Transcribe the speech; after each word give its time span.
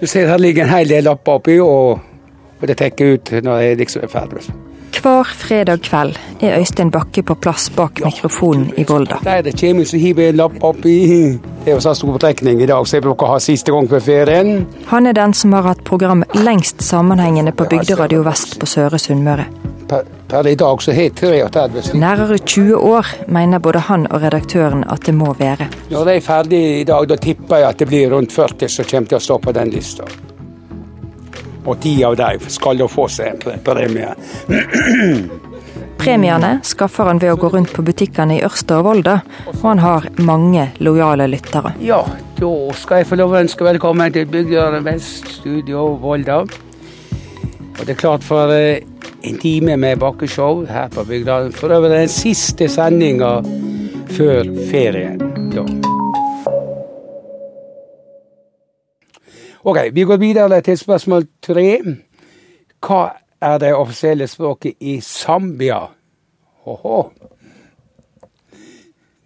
Du 0.00 0.06
ser 0.06 0.26
her 0.26 0.38
ligger 0.38 0.64
en 0.64 0.68
hel 0.68 0.88
del 0.88 1.06
lapper 1.08 1.38
oppi, 1.38 1.54
og, 1.64 1.98
og 2.60 2.68
det 2.68 2.76
trekker 2.76 3.14
ut 3.14 3.34
når 3.42 3.58
jeg 3.64 3.78
liksom 3.80 4.04
er 4.04 4.12
ferdig. 4.12 4.63
Hver 4.94 5.24
fredag 5.24 5.82
kveld 5.82 6.18
er 6.40 6.58
Øystein 6.58 6.90
Bakke 6.90 7.22
på 7.22 7.34
plass 7.34 7.70
bak 7.70 8.00
mikrofonen 8.04 8.70
i 8.78 8.84
Volda. 8.88 9.18
Der 9.24 9.42
det 9.42 9.54
kommer 9.60 9.84
så 9.84 9.98
hiver 9.98 10.28
en 10.28 10.36
lapp 10.36 10.56
oppi. 10.62 10.94
Det 11.64 11.72
er 11.72 11.74
jo 11.74 11.82
sånn 11.82 11.96
stor 11.98 12.18
trekning 12.22 12.62
i 12.62 12.68
dag, 12.70 12.86
så 12.86 12.98
jeg 12.98 13.04
bruker 13.06 13.26
å 13.26 13.34
ha 13.34 13.38
siste 13.42 13.72
gang 13.74 13.88
før 13.90 14.02
ferien. 14.04 14.66
Han 14.92 15.06
er 15.06 15.16
den 15.16 15.34
som 15.34 15.52
har 15.56 15.66
hatt 15.66 15.84
program 15.84 16.24
lengst 16.34 16.82
sammenhengende 16.82 17.52
på 17.52 17.66
Bygderadio 17.70 18.22
Vest 18.26 18.58
på 18.60 18.68
Søre 18.70 19.00
Sunnmøre. 19.00 19.46
Per, 19.88 20.04
per 20.28 20.46
i 20.48 20.54
dag 20.56 20.82
så 20.82 20.92
har 20.96 21.08
jeg 21.08 21.16
33 21.20 21.98
Nærmere 22.00 22.38
20 22.38 22.76
år 22.76 23.10
mener 23.28 23.58
både 23.58 23.82
han 23.88 24.06
og 24.10 24.22
redaktøren 24.22 24.84
at 24.88 25.04
det 25.06 25.14
må 25.14 25.34
være. 25.38 25.68
Når 25.90 26.04
det 26.08 26.14
er 26.16 26.28
ferdig 26.28 26.62
i 26.80 26.84
dag, 26.88 27.08
da 27.08 27.18
tipper 27.20 27.64
jeg 27.64 27.68
at 27.72 27.82
det 27.82 27.90
blir 27.90 28.14
rundt 28.14 28.32
40 28.32 28.72
som 28.78 28.88
kommer 28.88 29.12
til 29.12 29.20
å 29.20 29.26
stå 29.26 29.40
på 29.44 29.56
den 29.58 29.74
lista. 29.74 30.08
Og 31.64 31.80
ti 31.80 31.96
av 32.04 32.16
dem 32.20 32.44
skal 32.52 32.80
jo 32.82 32.88
få 32.90 33.08
seg 33.08 33.46
en 33.48 33.64
premie. 33.64 34.12
Premiene 36.04 36.58
skaffer 36.66 37.08
han 37.08 37.20
ved 37.22 37.32
å 37.32 37.38
gå 37.40 37.48
rundt 37.54 37.72
på 37.72 37.82
butikkene 37.86 38.36
i 38.36 38.42
Ørsta 38.44 38.80
og 38.82 38.88
Volda, 38.88 39.14
og 39.54 39.62
han 39.62 39.80
har 39.80 40.08
mange 40.20 40.66
lojale 40.84 41.28
lyttere. 41.30 41.72
Ja, 41.80 42.02
da 42.36 42.52
skal 42.76 43.00
jeg 43.00 43.08
få 43.08 43.18
lov 43.20 43.32
å 43.32 43.40
ønske 43.40 43.64
velkommen 43.64 44.12
til 44.12 44.28
Bygdøyane 44.28 44.82
Vest 44.84 45.30
Studio 45.38 45.94
Volda. 46.02 46.42
Og 47.74 47.80
det 47.80 47.94
er 47.94 48.00
klart 48.00 48.26
for 48.26 48.52
eh, 48.54 48.84
en 49.24 49.40
time 49.40 49.78
med 49.80 50.02
bakkeshow 50.02 50.66
her 50.68 50.92
på 50.92 51.06
bygda. 51.08 51.40
For 51.56 51.72
øvrig 51.74 51.94
den 51.96 52.12
siste 52.12 52.68
sendinga 52.68 53.38
før 54.14 54.52
ferien. 54.70 55.18
Da. 55.54 55.93
Ok, 59.66 59.78
Vi 59.92 60.02
går 60.04 60.16
videre 60.16 60.60
til 60.60 60.78
spørsmål 60.78 61.26
tre. 61.42 61.80
Hva 62.86 63.08
er 63.40 63.58
det 63.58 63.74
offisielle 63.74 64.26
språket 64.28 64.74
i 64.80 65.00
Zambia? 65.00 65.78
Oho. 66.66 67.10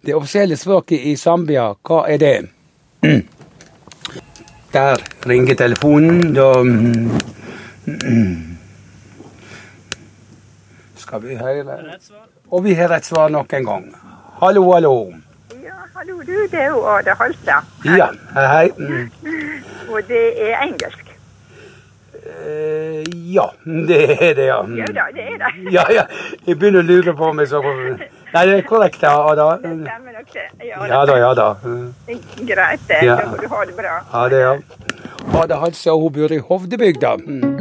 Det 0.05 0.15
offisielle 0.15 0.55
språket 0.55 0.99
i 1.03 1.15
Zambia, 1.15 1.73
hva 1.83 2.05
er 2.07 2.17
det? 2.17 2.49
Der 4.73 4.95
ringer 5.27 5.55
telefonen. 5.55 6.33
Da 6.35 6.53
Skal 11.03 11.23
vi 11.23 11.35
høre 11.35 11.77
Og 12.51 12.63
vi 12.63 12.73
har 12.73 12.95
et 12.95 13.05
svar 13.05 13.29
nok 13.29 13.53
en 13.53 13.65
gang. 13.65 13.95
Hallo, 14.39 14.71
hallo. 14.73 15.13
Ja, 15.63 15.73
hallo 15.95 16.17
du, 16.21 16.47
det 16.51 16.59
er 16.61 16.67
jo 16.67 16.85
Ada 16.87 17.13
Halstad. 17.13 17.61
Ja, 17.85 18.07
hei, 18.33 18.47
hei. 18.47 18.69
Og 19.89 20.01
det 20.07 20.25
er 20.49 20.59
engelsk. 20.63 21.05
Uh, 22.19 23.03
ja, 23.33 23.45
det 23.87 23.99
er 24.11 24.33
det, 24.35 24.45
ja. 24.49 24.59
Ja 24.77 24.87
da, 24.93 25.05
det 25.15 25.25
er 25.33 25.37
det. 25.41 25.51
Ja, 25.73 25.85
ja. 25.93 26.03
Jeg 26.47 26.59
begynner 26.59 26.83
å 26.83 26.87
lure 26.87 27.13
på 27.15 27.29
om 27.31 27.39
jeg 27.41 27.49
så 27.51 27.61
Nei, 27.63 28.43
det 28.45 28.57
er 28.59 28.65
korrekt, 28.67 29.01
ja, 29.01 29.13
Ada. 29.31 29.47
Det 29.63 29.71
stemmer 29.79 30.17
nok 30.19 30.33
det. 30.35 30.45
Ja, 30.67 30.83
Ja 30.91 30.99
da, 31.09 31.15
ja 31.17 31.31
da. 31.33 31.47
Greit, 32.51 32.83
det. 32.91 32.99
Ja. 33.07 33.15
Da 33.21 33.31
må 33.31 33.39
du 33.41 33.47
ha 33.49 33.63
det 33.65 33.77
bra. 33.79 33.95
Ja, 34.13 34.27
det, 34.29 34.43
ja. 34.43 34.53
Ada 35.39 35.61
Halsa, 35.63 35.95
hun 35.97 36.13
bor 36.13 36.35
i 36.35 36.39
Hovdebygda. 36.51 37.15
Mm. 37.25 37.58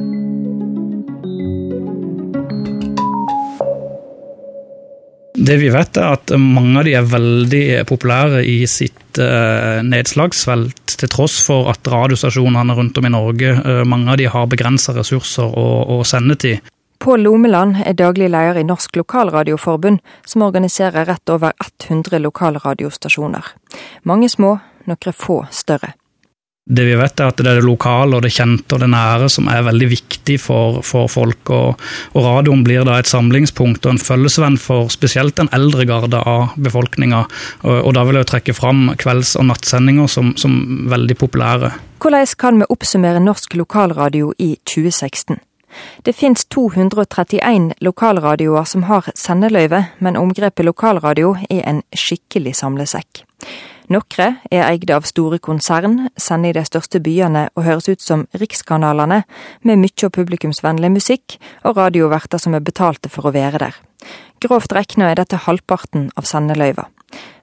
Det 5.48 5.54
vi 5.56 5.68
vet 5.72 5.96
er 5.96 6.10
at 6.12 6.32
mange 6.36 6.76
av 6.76 6.84
de 6.84 6.92
er 6.98 7.06
veldig 7.08 7.62
populære 7.88 8.42
i 8.44 8.66
sitt 8.68 9.16
eh, 9.22 9.78
nedslagsfelt, 9.80 10.96
til 11.00 11.08
tross 11.08 11.38
for 11.46 11.70
at 11.72 11.88
radiostasjonene 11.88 12.74
rundt 12.76 12.98
om 13.00 13.06
i 13.08 13.12
Norge, 13.14 13.54
eh, 13.56 13.80
mange 13.88 14.12
av 14.12 14.18
de 14.20 14.26
har 14.28 14.50
begrensa 14.52 14.92
ressurser 14.92 15.48
å 15.48 16.02
sende 16.04 16.36
til. 16.42 16.58
Pål 17.00 17.24
Lomeland 17.24 17.80
er 17.86 17.96
daglig 17.96 18.28
leder 18.28 18.60
i 18.60 18.66
Norsk 18.66 19.00
Lokalradioforbund, 19.00 20.02
som 20.26 20.44
organiserer 20.44 21.08
rett 21.08 21.32
over 21.32 21.56
100 21.86 22.20
lokalradiostasjoner. 22.26 23.54
Mange 24.04 24.28
små, 24.28 24.58
noen 24.84 25.16
få 25.16 25.46
større. 25.48 25.94
Det 26.68 26.84
vi 26.84 26.96
vet 27.00 27.20
er 27.20 27.30
at 27.30 27.38
det 27.40 27.48
er 27.48 27.58
det 27.58 27.64
lokale 27.64 28.18
og 28.18 28.24
det 28.24 28.32
kjente 28.34 28.76
og 28.76 28.82
det 28.82 28.90
nære 28.92 29.30
som 29.32 29.48
er 29.48 29.64
veldig 29.64 29.88
viktig 29.88 30.36
for, 30.42 30.82
for 30.84 31.08
folk. 31.08 31.48
Og, 31.48 31.80
og, 32.12 32.20
radioen 32.26 32.64
blir 32.66 32.84
da 32.84 32.98
et 33.00 33.08
samlingspunkt 33.08 33.86
og 33.88 33.96
en 33.96 34.02
følgesvenn 34.02 34.58
for 34.60 34.92
spesielt 34.92 35.38
den 35.40 35.48
eldre 35.56 35.88
garde 35.88 36.20
av 36.20 36.52
befolkninga. 36.60 37.24
Og, 37.64 37.74
og, 37.78 37.90
da 37.96 38.04
vil 38.04 38.20
jeg 38.20 38.30
trekke 38.34 38.56
fram 38.56 38.88
kvelds- 39.00 39.36
og 39.40 39.48
nattsendinger 39.48 40.12
som, 40.12 40.34
som 40.36 40.86
veldig 40.92 41.16
populære. 41.18 41.72
Hvordan 41.98 42.34
kan 42.38 42.60
vi 42.60 42.68
oppsummere 42.70 43.24
norsk 43.24 43.56
lokalradio 43.58 44.34
i 44.38 44.54
2016? 44.68 45.40
Det 46.02 46.14
finnes 46.16 46.46
231 46.54 47.72
lokalradioer 47.84 48.64
som 48.64 48.86
har 48.88 49.10
sendeløyve, 49.14 49.84
men 49.98 50.16
omgrepet 50.16 50.66
lokalradio 50.66 51.34
er 51.50 51.64
en 51.66 51.82
skikkelig 51.94 52.56
samlesekk. 52.58 53.24
Noen 53.88 54.34
er 54.52 54.66
eide 54.66 54.92
av 54.92 55.06
store 55.08 55.38
konsern, 55.40 56.10
sender 56.20 56.52
i 56.52 56.56
de 56.58 56.64
største 56.68 57.00
byene 57.00 57.46
og 57.56 57.64
høres 57.64 57.88
ut 57.88 58.04
som 58.04 58.26
rikskanalene, 58.36 59.22
med 59.64 59.80
mye 59.80 60.04
og 60.04 60.12
publikumsvennlig 60.12 60.90
musikk 60.92 61.38
og 61.64 61.78
radioverter 61.80 62.42
som 62.42 62.56
er 62.56 62.64
betalte 62.64 63.08
for 63.08 63.28
å 63.28 63.32
være 63.32 63.62
der. 63.64 63.78
Grovt 64.44 64.74
regna 64.76 65.08
er 65.08 65.16
dette 65.22 65.40
halvparten 65.48 66.10
av 66.20 66.28
sendeløyva. 66.28 66.84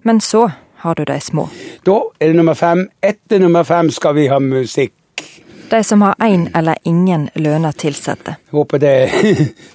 Men 0.06 0.22
så 0.22 0.52
har 0.85 0.96
du 0.96 1.03
de 1.09 1.18
små. 1.19 1.47
Da 1.85 1.97
er 2.22 2.30
det 2.30 2.38
nummer 2.38 2.53
fem. 2.53 2.85
Etter 3.02 3.41
nummer 3.41 3.66
fem 3.66 3.90
skal 3.90 4.14
vi 4.19 4.28
ha 4.30 4.38
musikk. 4.40 4.94
De 5.70 5.84
som 5.84 6.02
har 6.02 6.16
én 6.20 6.50
eller 6.58 6.78
ingen 6.84 7.30
lønna 7.36 7.72
ansatte. 7.86 8.36
Håper 8.52 8.80
det 8.80 9.09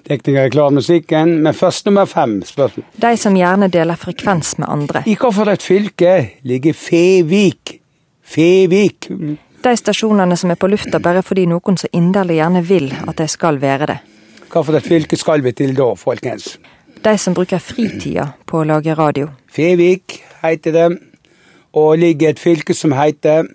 teknikere 0.08 0.44
er 0.46 0.50
klar 0.54 0.70
med 0.70 0.82
musikken. 0.82 1.42
Men 1.42 1.54
først 1.54 1.86
nummer 1.86 2.06
fem 2.06 2.42
spørsmål. 2.42 2.84
De 2.96 3.16
som 3.16 3.36
gjerne 3.36 3.68
deler 3.68 3.96
frekvens 3.96 4.58
med 4.58 4.68
andre. 4.68 5.02
I 5.06 5.16
hvilket 5.16 5.62
fylke 5.62 6.30
ligger 6.42 6.72
Fevik? 6.72 7.80
Fevik. 8.24 9.08
De 9.62 9.76
stasjonene 9.76 10.36
som 10.36 10.50
er 10.50 10.56
på 10.56 10.70
lufta 10.70 10.98
bare 10.98 11.22
fordi 11.22 11.46
noen 11.50 11.76
så 11.76 11.90
inderlig 11.92 12.38
gjerne 12.38 12.62
vil 12.64 12.92
at 13.08 13.18
de 13.18 13.26
skal 13.28 13.60
være 13.60 13.86
det. 13.86 13.98
Hvilket 14.50 14.86
fylke 14.86 15.16
skal 15.16 15.42
vi 15.42 15.52
til 15.52 15.74
da, 15.76 15.94
folkens? 15.94 16.58
De 17.04 17.18
som 17.18 17.34
bruker 17.34 17.58
fritida 17.58 18.30
på 18.46 18.60
å 18.60 18.66
lage 18.68 18.94
radio. 18.94 19.30
Fevik 19.50 20.20
heter 20.42 20.72
det, 20.72 20.88
og 21.72 21.98
ligger 21.98 22.30
et 22.30 22.38
fylke 22.40 22.74
som 22.74 22.92
heter 22.92 23.48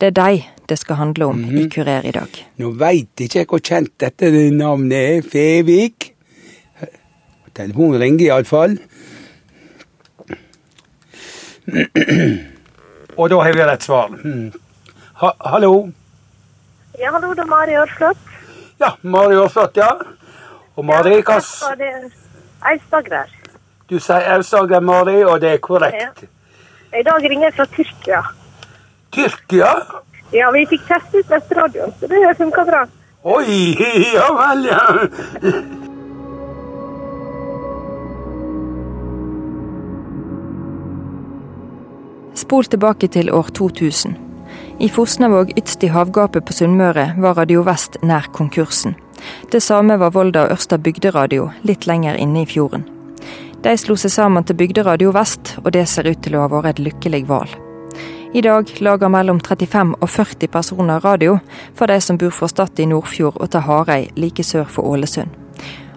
Det 0.00 0.10
er 0.10 0.16
de 0.18 0.42
det 0.68 0.78
skal 0.80 0.96
handle 0.96 1.26
om 1.26 1.44
i 1.44 1.68
Kurer 1.68 2.06
i 2.08 2.12
dag. 2.14 2.40
Nå 2.60 2.70
veit 2.80 3.20
ikke 3.20 3.42
jeg 3.42 3.48
hvor 3.50 3.62
kjent 3.64 3.92
dette 4.00 4.30
navnet 4.54 4.96
er. 4.98 5.22
Fevik. 5.28 6.10
Telefonen 7.54 8.00
ringer 8.02 8.26
iallfall. 8.26 8.78
Og 13.16 13.30
da 13.30 13.42
har 13.46 13.54
vi 13.54 13.66
rett 13.68 13.86
svar. 13.86 14.16
Ha, 15.20 15.30
hallo? 15.52 15.74
Ja, 16.98 17.12
hallo, 17.14 17.30
det 17.34 17.44
er 17.44 17.50
Mari 17.50 17.76
Ørflot. 17.78 18.18
Ja, 18.80 18.90
Mari 19.02 19.38
Ørflot, 19.38 19.76
ja. 19.78 19.90
Og 20.76 20.84
Mari, 20.84 21.20
hva 21.22 21.38
Ja, 21.38 21.74
er 21.78 22.08
Aust-Agder. 22.72 23.30
Du 23.90 23.98
sier 24.00 24.26
Aust-Agder, 24.34 24.80
Mari, 24.80 25.20
og 25.22 25.40
det 25.40 25.52
er 25.52 25.62
korrekt. 25.62 26.24
I 26.94 27.02
dag 27.06 27.22
ringer 27.22 27.48
jeg 27.48 27.54
fra 27.54 27.66
Tyrkia. 27.76 28.22
Tyrkia? 29.14 29.70
Ja, 30.34 30.50
vi 30.50 30.64
fikk 30.66 30.82
teste 30.88 31.22
ut 31.22 31.30
Vesteradioen, 31.30 31.92
så 32.00 32.06
det 32.10 32.34
funka 32.38 32.64
bra. 32.66 32.86
Oi, 33.22 33.76
ja 34.14 34.26
vel, 34.34 34.64
ja. 34.66 34.82
Spol 42.34 42.66
tilbake 42.66 43.08
til 43.08 43.30
år 43.30 43.54
2000. 43.54 44.18
I 44.82 44.88
Fosnavåg 44.90 45.54
ytst 45.56 45.86
i 45.86 45.92
havgapet 45.94 46.44
på 46.44 46.52
Sunnmøre 46.52 47.12
var 47.22 47.38
Radio 47.38 47.62
Vest 47.62 48.00
nær 48.02 48.26
konkursen. 48.34 48.98
Det 49.54 49.62
samme 49.62 49.96
var 50.02 50.10
Volda 50.12 50.48
og 50.48 50.58
Ørsta 50.58 50.76
bygderadio, 50.82 51.52
litt 51.62 51.86
lenger 51.86 52.18
inne 52.18 52.42
i 52.42 52.50
fjorden. 52.50 52.82
De 53.62 53.76
slo 53.80 53.94
seg 53.96 54.12
sammen 54.12 54.44
til 54.44 54.58
Bygderadio 54.58 55.14
Vest, 55.14 55.54
og 55.62 55.72
det 55.72 55.86
ser 55.88 56.10
ut 56.10 56.20
til 56.26 56.36
å 56.36 56.42
ha 56.44 56.50
vært 56.52 56.74
et 56.74 56.90
lykkelig 56.90 57.22
valg. 57.30 57.63
I 58.34 58.40
dag 58.42 58.66
lager 58.82 59.10
mellom 59.14 59.38
35 59.38 59.92
og 60.02 60.08
40 60.10 60.48
personer 60.50 61.04
radio 61.04 61.36
for 61.78 61.86
de 61.86 62.00
som 62.02 62.16
bor 62.18 62.32
forstatt 62.34 62.80
i 62.82 62.86
Nordfjord 62.90 63.36
og 63.38 63.52
til 63.54 64.08
like 64.18 64.42
sør 64.42 64.64
for 64.66 64.90
Ålesund. 64.90 65.30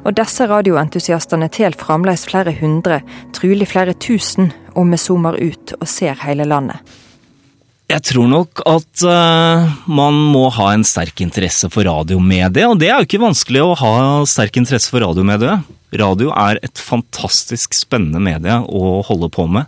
Og 0.05 0.13
disse 0.13 0.45
radioentusiastene 0.45 1.49
teller 1.49 1.73
fremdeles 1.79 2.27
flere 2.29 2.53
hundre, 2.59 3.01
trolig 3.33 3.65
flere 3.67 3.95
tusen, 3.97 4.51
om 4.75 4.93
vi 4.93 5.01
zoomer 5.01 5.33
ut 5.33 5.73
og 5.79 5.87
ser 5.89 6.13
hele 6.27 6.45
landet. 6.45 6.77
Jeg 7.89 8.03
tror 8.05 8.29
nok 8.29 8.61
at 8.69 9.01
uh, 9.01 9.73
man 9.89 10.13
må 10.29 10.49
ha 10.53 10.73
en 10.75 10.85
sterk 10.85 11.23
interesse 11.25 11.71
for 11.73 11.89
radiomediet, 11.89 12.67
og 12.69 12.77
det 12.77 12.91
er 12.91 12.99
jo 12.99 13.07
ikke 13.07 13.25
vanskelig 13.25 13.63
å 13.65 13.77
ha 13.81 13.93
sterk 14.29 14.61
interesse 14.61 14.93
for 14.93 15.01
radiomediet. 15.01 15.65
Radio 15.97 16.29
er 16.37 16.61
et 16.61 16.77
fantastisk 16.77 17.73
spennende 17.73 18.21
medie 18.21 18.61
å 18.61 18.99
holde 19.07 19.31
på 19.33 19.47
med. 19.49 19.65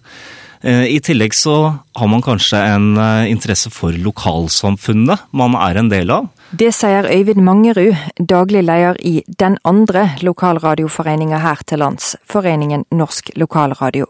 Uh, 0.66 0.86
I 0.92 1.00
tillegg 1.00 1.36
så 1.36 1.56
har 1.96 2.08
man 2.12 2.24
kanskje 2.26 2.60
en 2.60 2.98
uh, 2.98 3.24
interesse 3.30 3.72
for 3.72 3.96
lokalsamfunnet 3.96 5.30
man 5.32 5.56
er 5.56 5.80
en 5.80 5.92
del 5.92 6.12
av. 6.12 6.28
Det 6.52 6.72
sier 6.74 7.06
Øyvind 7.06 7.44
Mangerud, 7.46 7.96
daglig 8.18 8.64
leder 8.66 8.98
i 9.06 9.22
den 9.40 9.58
andre 9.64 10.10
lokalradioforeninga 10.26 11.40
her 11.44 11.62
til 11.66 11.80
lands, 11.80 12.16
Foreningen 12.28 12.88
Norsk 12.92 13.32
Lokalradio. 13.36 14.10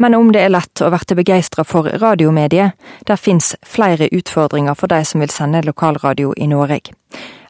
Men 0.00 0.14
om 0.14 0.30
det 0.32 0.40
er 0.46 0.54
lett 0.54 0.80
å 0.80 0.88
bli 0.94 1.16
begeistra 1.18 1.64
for 1.68 1.90
radiomediet, 2.00 2.72
der 3.04 3.20
fins 3.20 3.52
flere 3.66 4.08
utfordringer 4.08 4.78
for 4.78 4.88
de 4.88 5.02
som 5.04 5.20
vil 5.20 5.34
sende 5.34 5.60
lokalradio 5.66 6.32
i 6.36 6.48
Norge. 6.48 6.94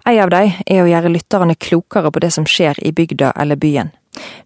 En 0.08 0.20
av 0.25 0.31
dem 0.32 0.52
er 0.67 0.82
å 0.82 0.88
gjøre 0.88 1.12
lytterne 1.12 1.56
klokere 1.61 2.11
på 2.12 2.23
det 2.23 2.32
som 2.35 2.47
skjer 2.49 2.79
i 2.87 2.93
bygda 2.97 3.35
eller 3.37 3.58
byen. 3.61 3.91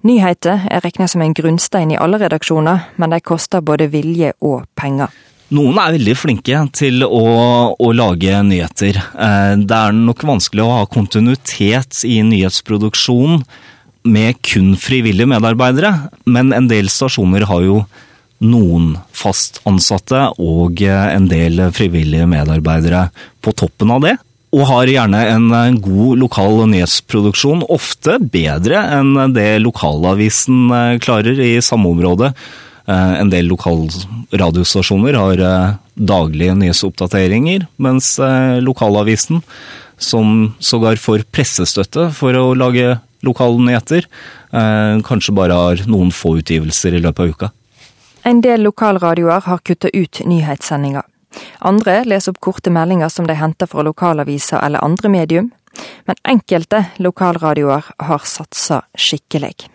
Nyheter 0.04 0.66
er 0.68 0.82
regna 0.84 1.06
som 1.08 1.22
en 1.24 1.34
grunnstein 1.36 1.94
i 1.94 2.00
alle 2.00 2.18
redaksjoner, 2.20 2.90
men 3.00 3.14
de 3.14 3.20
koster 3.24 3.64
både 3.64 3.88
vilje 3.92 4.34
og 4.44 4.66
penger. 4.76 5.12
Noen 5.54 5.78
er 5.78 5.94
veldig 5.94 6.14
flinke 6.16 6.60
til 6.74 7.04
å, 7.06 7.24
å, 7.76 7.90
lage 7.94 8.40
nyheter. 8.48 8.98
Eh, 8.98 9.52
det 9.60 9.76
er 9.76 9.94
nok 9.94 10.24
vanskelig 10.26 10.64
å 10.64 10.72
ha 10.80 10.88
kontinuitet 10.90 12.02
i 12.08 12.18
nyhetsproduksjonen 12.26 13.44
med 14.04 14.40
kun 14.44 14.74
frivillige 14.80 15.28
medarbeidere, 15.30 15.92
men 16.28 16.52
en 16.56 16.68
del 16.68 16.90
stasjoner 16.92 17.46
har 17.48 17.62
jo 17.64 17.78
noen 18.44 18.96
fast 19.14 19.62
ansatte 19.68 20.26
og 20.42 20.82
en 20.84 21.28
del 21.30 21.62
frivillige 21.72 22.26
medarbeidere 22.28 23.06
på 23.44 23.54
toppen 23.56 23.94
av 23.94 24.02
det. 24.04 24.16
Og 24.54 24.68
har 24.70 24.90
gjerne 24.90 25.20
en 25.32 25.78
god 25.82 26.20
lokal 26.20 26.60
nyhetsproduksjon, 26.70 27.64
ofte 27.74 28.20
bedre 28.22 28.84
enn 28.94 29.34
det 29.34 29.58
lokalavisen 29.64 30.68
eh, 30.70 30.98
klarer 31.02 31.40
i 31.42 31.56
samme 31.64 31.90
område. 31.90 32.30
Eh, 32.86 33.14
en 33.18 33.32
del 33.32 33.48
lokalradiostasjoner 33.50 35.18
har 35.18 35.42
eh, 35.42 35.72
daglige 35.94 36.54
nyhetsoppdateringer, 36.60 37.66
mens 37.82 38.16
lokalavisen, 38.62 39.42
som 39.98 40.54
sågar 40.58 40.98
får 40.98 41.22
pressestøtte 41.34 42.08
for 42.14 42.34
å 42.38 42.48
lage 42.58 42.96
lokalnyheter. 43.24 44.06
Eh, 44.52 45.00
kanskje 45.06 45.34
bare 45.34 45.56
har 45.58 45.84
noen 45.90 46.12
få 46.14 46.38
utgivelser 46.40 46.94
i 46.94 47.02
løpet 47.02 47.24
av 47.24 47.34
uka. 47.34 47.50
En 48.24 48.40
del 48.44 48.64
lokalradioer 48.64 49.44
har 49.48 49.58
kutta 49.64 49.90
ut 49.92 50.20
nyhetssendinger. 50.24 51.04
Andre 51.58 52.02
leser 52.04 52.34
opp 52.34 52.40
korte 52.40 52.70
meldinger 52.70 53.08
som 53.08 53.26
de 53.26 53.36
henter 53.38 53.70
fra 53.70 53.82
lokalaviser 53.82 54.60
eller 54.62 54.84
andre 54.84 55.08
medium. 55.08 55.52
Men 56.06 56.16
enkelte 56.24 56.84
lokalradioer 57.02 57.84
har 57.98 58.26
satsa 58.28 58.82
skikkelig. 58.94 59.68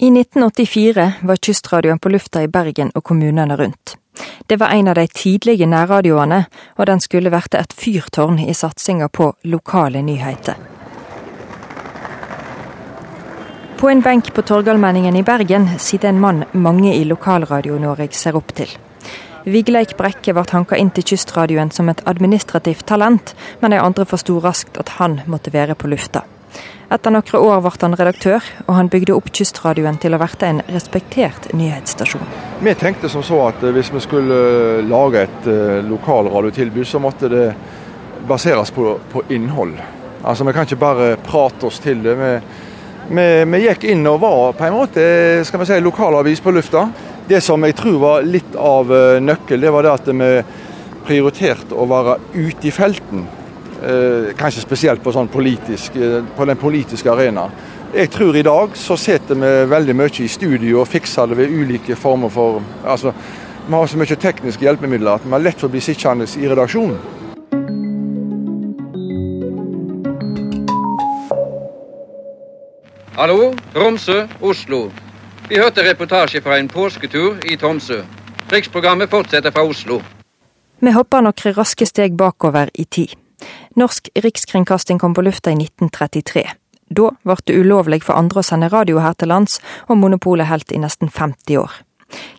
I 0.00 0.08
1984 0.08 1.12
var 1.22 1.36
kystradioen 1.36 1.98
på 1.98 2.08
lufta 2.08 2.42
i 2.42 2.48
Bergen 2.48 2.88
og 2.94 3.04
kommunene 3.04 3.56
rundt. 3.56 3.99
Det 4.46 4.56
var 4.60 4.74
en 4.74 4.88
av 4.88 4.94
de 4.94 5.06
tidlige 5.06 5.66
nærradioene, 5.66 6.44
og 6.76 6.86
den 6.86 7.00
skulle 7.00 7.32
vært 7.32 7.54
et 7.54 7.72
fyrtårn 7.72 8.38
i 8.42 8.54
satsinga 8.54 9.08
på 9.08 9.32
lokale 9.44 10.02
nyheter. 10.02 10.58
På 13.80 13.88
en 13.88 14.02
benk 14.04 14.34
på 14.34 14.42
Torgallmenningen 14.42 15.16
i 15.16 15.22
Bergen 15.22 15.68
sitter 15.78 16.08
en 16.08 16.20
mann 16.20 16.44
mange 16.52 16.92
i 16.92 17.04
Lokalradio-Norge 17.08 18.12
ser 18.12 18.36
opp 18.36 18.52
til. 18.58 18.68
Vigleik 19.48 19.94
Brekke 19.96 20.34
ble 20.36 20.44
hanka 20.52 20.76
inn 20.76 20.90
til 20.92 21.06
kystradioen 21.14 21.70
som 21.72 21.88
et 21.88 22.02
administrativt 22.04 22.84
talent, 22.90 23.32
men 23.60 23.72
de 23.72 23.80
andre 23.80 24.04
forsto 24.04 24.36
raskt 24.44 24.76
at 24.76 24.98
han 24.98 25.22
måtte 25.26 25.54
være 25.54 25.78
på 25.80 25.88
lufta. 25.88 26.26
Etter 26.90 27.12
noen 27.14 27.36
år 27.38 27.60
ble 27.62 27.70
han 27.84 27.92
redaktør, 27.94 28.46
og 28.66 28.72
han 28.74 28.88
bygde 28.90 29.14
opp 29.14 29.28
Kystradioen 29.30 30.00
til 30.02 30.16
å 30.16 30.18
bli 30.18 30.46
en 30.48 30.62
respektert 30.74 31.46
nyhetsstasjon. 31.54 32.24
Vi 32.66 32.74
tenkte 32.74 33.08
som 33.12 33.22
så 33.22 33.38
at 33.46 33.62
eh, 33.62 33.70
hvis 33.76 33.92
vi 33.94 34.02
skulle 34.02 34.40
eh, 34.80 34.80
lage 34.82 35.22
et 35.28 35.46
uh, 35.46 35.78
lokalradiotilbud, 35.86 36.86
så 36.86 36.98
måtte 36.98 37.30
det 37.30 37.44
baseres 38.26 38.74
på, 38.74 38.96
på, 39.12 39.22
innhold. 39.30 39.78
Altså 40.26 40.44
Vi 40.44 40.56
kan 40.56 40.66
ikke 40.66 40.80
bare 40.82 41.12
prate 41.22 41.70
oss 41.70 41.78
til 41.80 42.02
det. 42.02 42.16
Vi, 42.18 42.32
vi, 43.14 43.28
vi, 43.54 43.64
gikk 43.68 43.86
inn 43.94 44.02
og 44.10 44.20
var 44.26 44.58
på 44.58 44.66
en 44.66 44.76
måte 44.76 45.04
skal 45.46 45.62
vi 45.62 45.70
si, 45.70 45.78
lokalavis 45.80 46.42
på 46.42 46.52
lufta. 46.52 46.88
Det 47.30 47.38
som 47.44 47.62
jeg 47.64 47.78
tror 47.78 48.02
var 48.02 48.26
litt 48.26 48.58
av 48.58 48.90
nøkkel, 49.22 49.62
det 49.62 49.70
var 49.70 49.86
det 49.86 49.94
at 49.94 50.10
vi 50.10 50.30
prioriterte 51.06 51.78
å 51.78 51.86
være 51.88 52.18
ute 52.34 52.66
i 52.66 52.74
felten. 52.74 53.28
Eh, 53.80 54.34
kanskje 54.36 54.60
spesielt 54.60 55.00
på, 55.00 55.12
sånn 55.12 55.28
politisk, 55.32 55.94
eh, 55.96 56.20
på 56.36 56.44
den 56.44 56.56
politiske 56.56 57.08
arena. 57.10 57.46
Jeg 57.94 58.10
tror 58.10 58.36
i 58.36 58.42
dag 58.42 58.74
så 58.76 58.96
sitter 58.96 59.34
vi 59.34 59.52
veldig 59.70 59.94
mye 59.96 60.20
i 60.20 60.28
studio 60.28 60.80
og 60.80 60.88
fikser 60.88 61.26
det 61.26 61.36
ved 61.36 61.50
ulike 61.50 61.96
former 61.96 62.28
for 62.28 62.62
altså, 62.84 63.12
Vi 63.68 63.74
har 63.74 63.86
så 63.86 63.96
mye 63.96 64.16
tekniske 64.16 64.64
hjelpemidler 64.64 65.14
at 65.14 65.24
vi 65.24 65.30
har 65.30 65.38
lett 65.38 65.60
for 65.60 65.68
å 65.68 65.70
bli 65.70 65.80
sittende 65.80 66.24
i 66.24 66.48
redaksjonen. 66.48 66.98
Hallo, 73.16 73.54
Tromsø, 73.72 74.26
Oslo. 74.40 74.90
Vi 75.48 75.56
hørte 75.56 75.84
reportasje 75.84 76.40
fra 76.42 76.58
en 76.58 76.68
påsketur 76.68 77.38
i 77.44 77.56
Tromsø. 77.56 78.02
Riksprogrammet 78.50 79.10
fortsetter 79.10 79.50
fra 79.50 79.62
Oslo. 79.62 80.02
Vi 80.80 80.90
hopper 80.90 81.22
noen 81.22 81.54
raske 81.56 81.86
steg 81.86 82.16
bakover 82.16 82.68
i 82.74 82.84
tid. 82.84 83.16
Norsk 83.76 84.10
rikskringkasting 84.14 84.98
kom 84.98 85.14
på 85.14 85.24
lufta 85.26 85.52
i 85.52 85.58
1933. 85.58 86.44
Da 86.90 87.10
ble 87.22 87.36
det 87.46 87.54
ulovlig 87.54 88.02
for 88.02 88.18
andre 88.18 88.42
å 88.42 88.46
sende 88.46 88.70
radio 88.72 88.98
her 88.98 89.14
til 89.14 89.30
lands, 89.30 89.60
og 89.88 90.00
monopolet 90.00 90.50
holdt 90.50 90.74
i 90.74 90.80
nesten 90.82 91.08
50 91.08 91.60
år. 91.62 91.70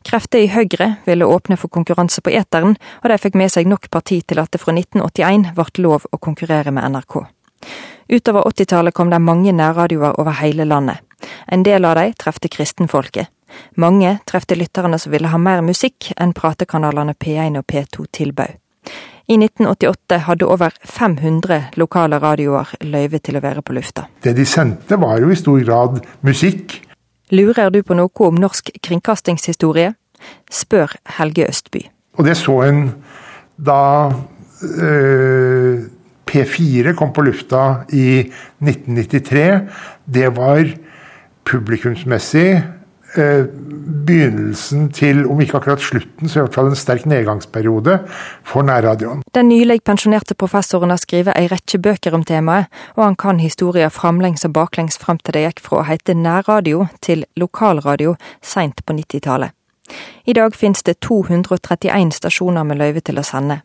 Krefter 0.04 0.44
i 0.44 0.50
Høyre 0.52 0.98
ville 1.06 1.28
åpne 1.28 1.56
for 1.58 1.72
konkurranse 1.72 2.22
på 2.22 2.34
eteren, 2.36 2.76
og 3.04 3.08
de 3.10 3.20
fikk 3.22 3.38
med 3.40 3.54
seg 3.54 3.70
nok 3.72 3.88
parti 3.92 4.20
til 4.28 4.42
at 4.44 4.52
det 4.52 4.60
fra 4.60 4.76
1981 4.76 5.54
ble 5.56 5.86
lov 5.86 6.08
å 6.12 6.20
konkurrere 6.20 6.74
med 6.76 6.92
NRK. 6.92 7.22
Utover 8.12 8.44
80-tallet 8.50 8.94
kom 8.94 9.12
det 9.14 9.22
mange 9.24 9.54
nærradioer 9.56 10.20
over 10.20 10.36
hele 10.42 10.66
landet. 10.68 11.00
En 11.48 11.64
del 11.64 11.86
av 11.86 11.96
de 11.96 12.12
trefte 12.20 12.50
kristenfolket. 12.52 13.32
Mange 13.76 14.18
trefte 14.28 14.56
lytterne 14.56 15.00
som 15.00 15.12
ville 15.14 15.32
ha 15.32 15.40
mer 15.40 15.62
musikk 15.64 16.12
enn 16.18 16.34
pratekanalene 16.36 17.16
P1 17.16 17.60
og 17.60 17.68
P2 17.72 18.08
tilbød. 18.20 18.58
I 19.32 19.38
1988 19.40 20.18
hadde 20.26 20.46
over 20.46 20.74
500 20.84 21.78
lokale 21.80 22.18
radioer 22.20 22.74
løyve 22.84 23.22
til 23.24 23.38
å 23.40 23.42
være 23.44 23.62
på 23.64 23.76
lufta. 23.78 24.10
Det 24.20 24.34
de 24.36 24.44
sendte 24.44 24.98
var 25.00 25.22
jo 25.24 25.30
i 25.32 25.38
stor 25.40 25.62
grad 25.64 26.02
musikk. 26.28 26.82
Lurer 27.32 27.72
du 27.72 27.80
på 27.88 27.96
noe 27.96 28.28
om 28.28 28.42
norsk 28.42 28.74
kringkastingshistorie? 28.84 29.94
Spør 30.52 30.98
Helge 31.16 31.48
Østby. 31.48 31.86
Og 32.20 32.28
det 32.28 32.36
så 32.42 32.58
en 32.66 32.84
da 33.56 34.12
øh, 34.68 35.88
P4 36.28 36.92
kom 37.00 37.16
på 37.16 37.24
lufta 37.24 37.86
i 37.96 38.28
1993. 38.60 39.48
Det 40.12 40.28
var 40.36 40.76
publikumsmessig 41.48 42.50
Eh, 42.52 42.81
begynnelsen 43.16 44.90
til, 44.96 45.26
om 45.28 45.42
ikke 45.42 45.58
akkurat 45.60 45.84
slutten, 45.84 46.30
så 46.30 46.40
i 46.40 46.44
hvert 46.44 46.56
fall 46.56 46.70
en 46.72 46.80
sterk 46.80 47.06
nedgangsperiode 47.10 47.98
for 48.48 48.62
nærradioen. 48.68 49.24
Den 49.36 49.50
nylig 49.52 49.82
pensjonerte 49.88 50.36
professoren 50.36 50.94
har 50.94 51.02
skrevet 51.02 51.36
ei 51.36 51.48
rekke 51.52 51.80
bøker 51.82 52.16
om 52.16 52.24
temaet, 52.28 52.72
og 52.96 53.04
han 53.04 53.16
kan 53.20 53.40
historier 53.44 53.90
framlengs 53.90 54.46
og 54.48 54.54
baklengs 54.56 55.00
fram 55.02 55.20
til 55.20 55.36
det 55.38 55.46
gikk 55.48 55.64
fra 55.66 55.82
å 55.82 55.88
hete 55.90 56.16
nærradio 56.16 56.88
til 57.02 57.26
lokalradio 57.36 58.16
seint 58.42 58.86
på 58.86 58.96
90-tallet. 58.96 59.52
I 60.26 60.34
dag 60.34 60.56
finnes 60.56 60.84
det 60.88 61.02
231 61.04 62.14
stasjoner 62.16 62.64
med 62.64 62.80
løyve 62.80 63.02
til 63.04 63.20
å 63.20 63.28
sende. 63.28 63.62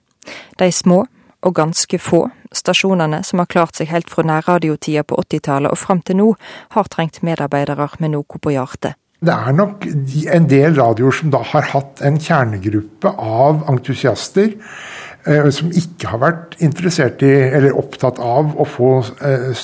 De 0.59 0.73
små, 0.73 1.05
og 1.47 1.55
ganske 1.55 1.99
få, 2.03 2.25
stasjonene 2.50 3.23
som 3.23 3.38
har 3.38 3.50
klart 3.53 3.79
seg 3.79 3.93
helt 3.93 4.11
fra 4.11 4.25
nærradiotida 4.26 5.05
på 5.07 5.21
80-tallet 5.23 5.71
og 5.71 5.79
fram 5.79 6.00
til 6.03 6.19
nå, 6.19 6.31
har 6.75 6.88
trengt 6.91 7.23
medarbeidere 7.23 7.87
med 8.03 8.17
noe 8.17 8.41
på 8.43 8.55
hjertet. 8.57 8.97
Det 9.25 9.32
er 9.32 9.54
nok 9.56 9.87
en 9.88 10.46
del 10.50 10.76
radioer 10.76 11.14
som 11.16 11.32
da 11.32 11.40
har 11.52 11.70
hatt 11.73 12.02
en 12.04 12.18
kjernegruppe 12.20 13.08
av 13.16 13.62
entusiaster 13.73 14.50
eh, 15.25 15.49
som 15.56 15.70
ikke 15.73 16.11
har 16.12 16.20
vært 16.20 16.58
interessert 16.64 17.25
i, 17.25 17.32
eller 17.49 17.78
opptatt 17.80 18.20
av, 18.20 18.52
å 18.61 18.66
få 18.68 18.90
eh, 19.25 19.62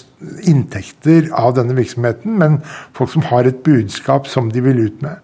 inntekter 0.48 1.28
av 1.36 1.58
denne 1.58 1.76
virksomheten, 1.76 2.38
men 2.40 2.62
folk 2.96 3.12
som 3.12 3.26
har 3.28 3.48
et 3.48 3.60
budskap 3.66 4.30
som 4.30 4.48
de 4.54 4.64
vil 4.64 4.86
ut 4.86 5.04
med. 5.04 5.20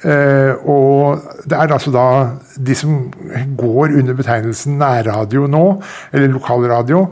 Uh, 0.00 0.56
og 0.64 1.26
det 1.44 1.58
er 1.60 1.72
altså 1.74 1.90
da 1.92 2.04
de 2.56 2.72
som 2.72 3.10
går 3.60 3.92
under 4.00 4.16
betegnelsen 4.16 4.78
nærradio 4.80 5.44
nå, 5.44 5.64
eller 6.08 6.32
lokalradio, 6.32 7.02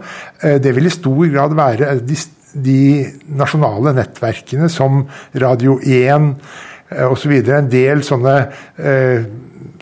uh, 0.40 0.56
det 0.56 0.72
vil 0.72 0.88
i 0.88 0.94
stor 0.94 1.26
grad 1.34 1.52
være 1.58 1.90
de, 2.00 2.16
de 2.64 3.06
nasjonale 3.38 3.94
nettverkene 3.96 4.70
som 4.72 5.04
Radio 5.38 5.78
1 5.82 6.28
uh, 6.28 7.06
osv. 7.10 7.34
En 7.42 7.70
del 7.72 8.04
sånne 8.06 8.36
eh, 8.76 9.26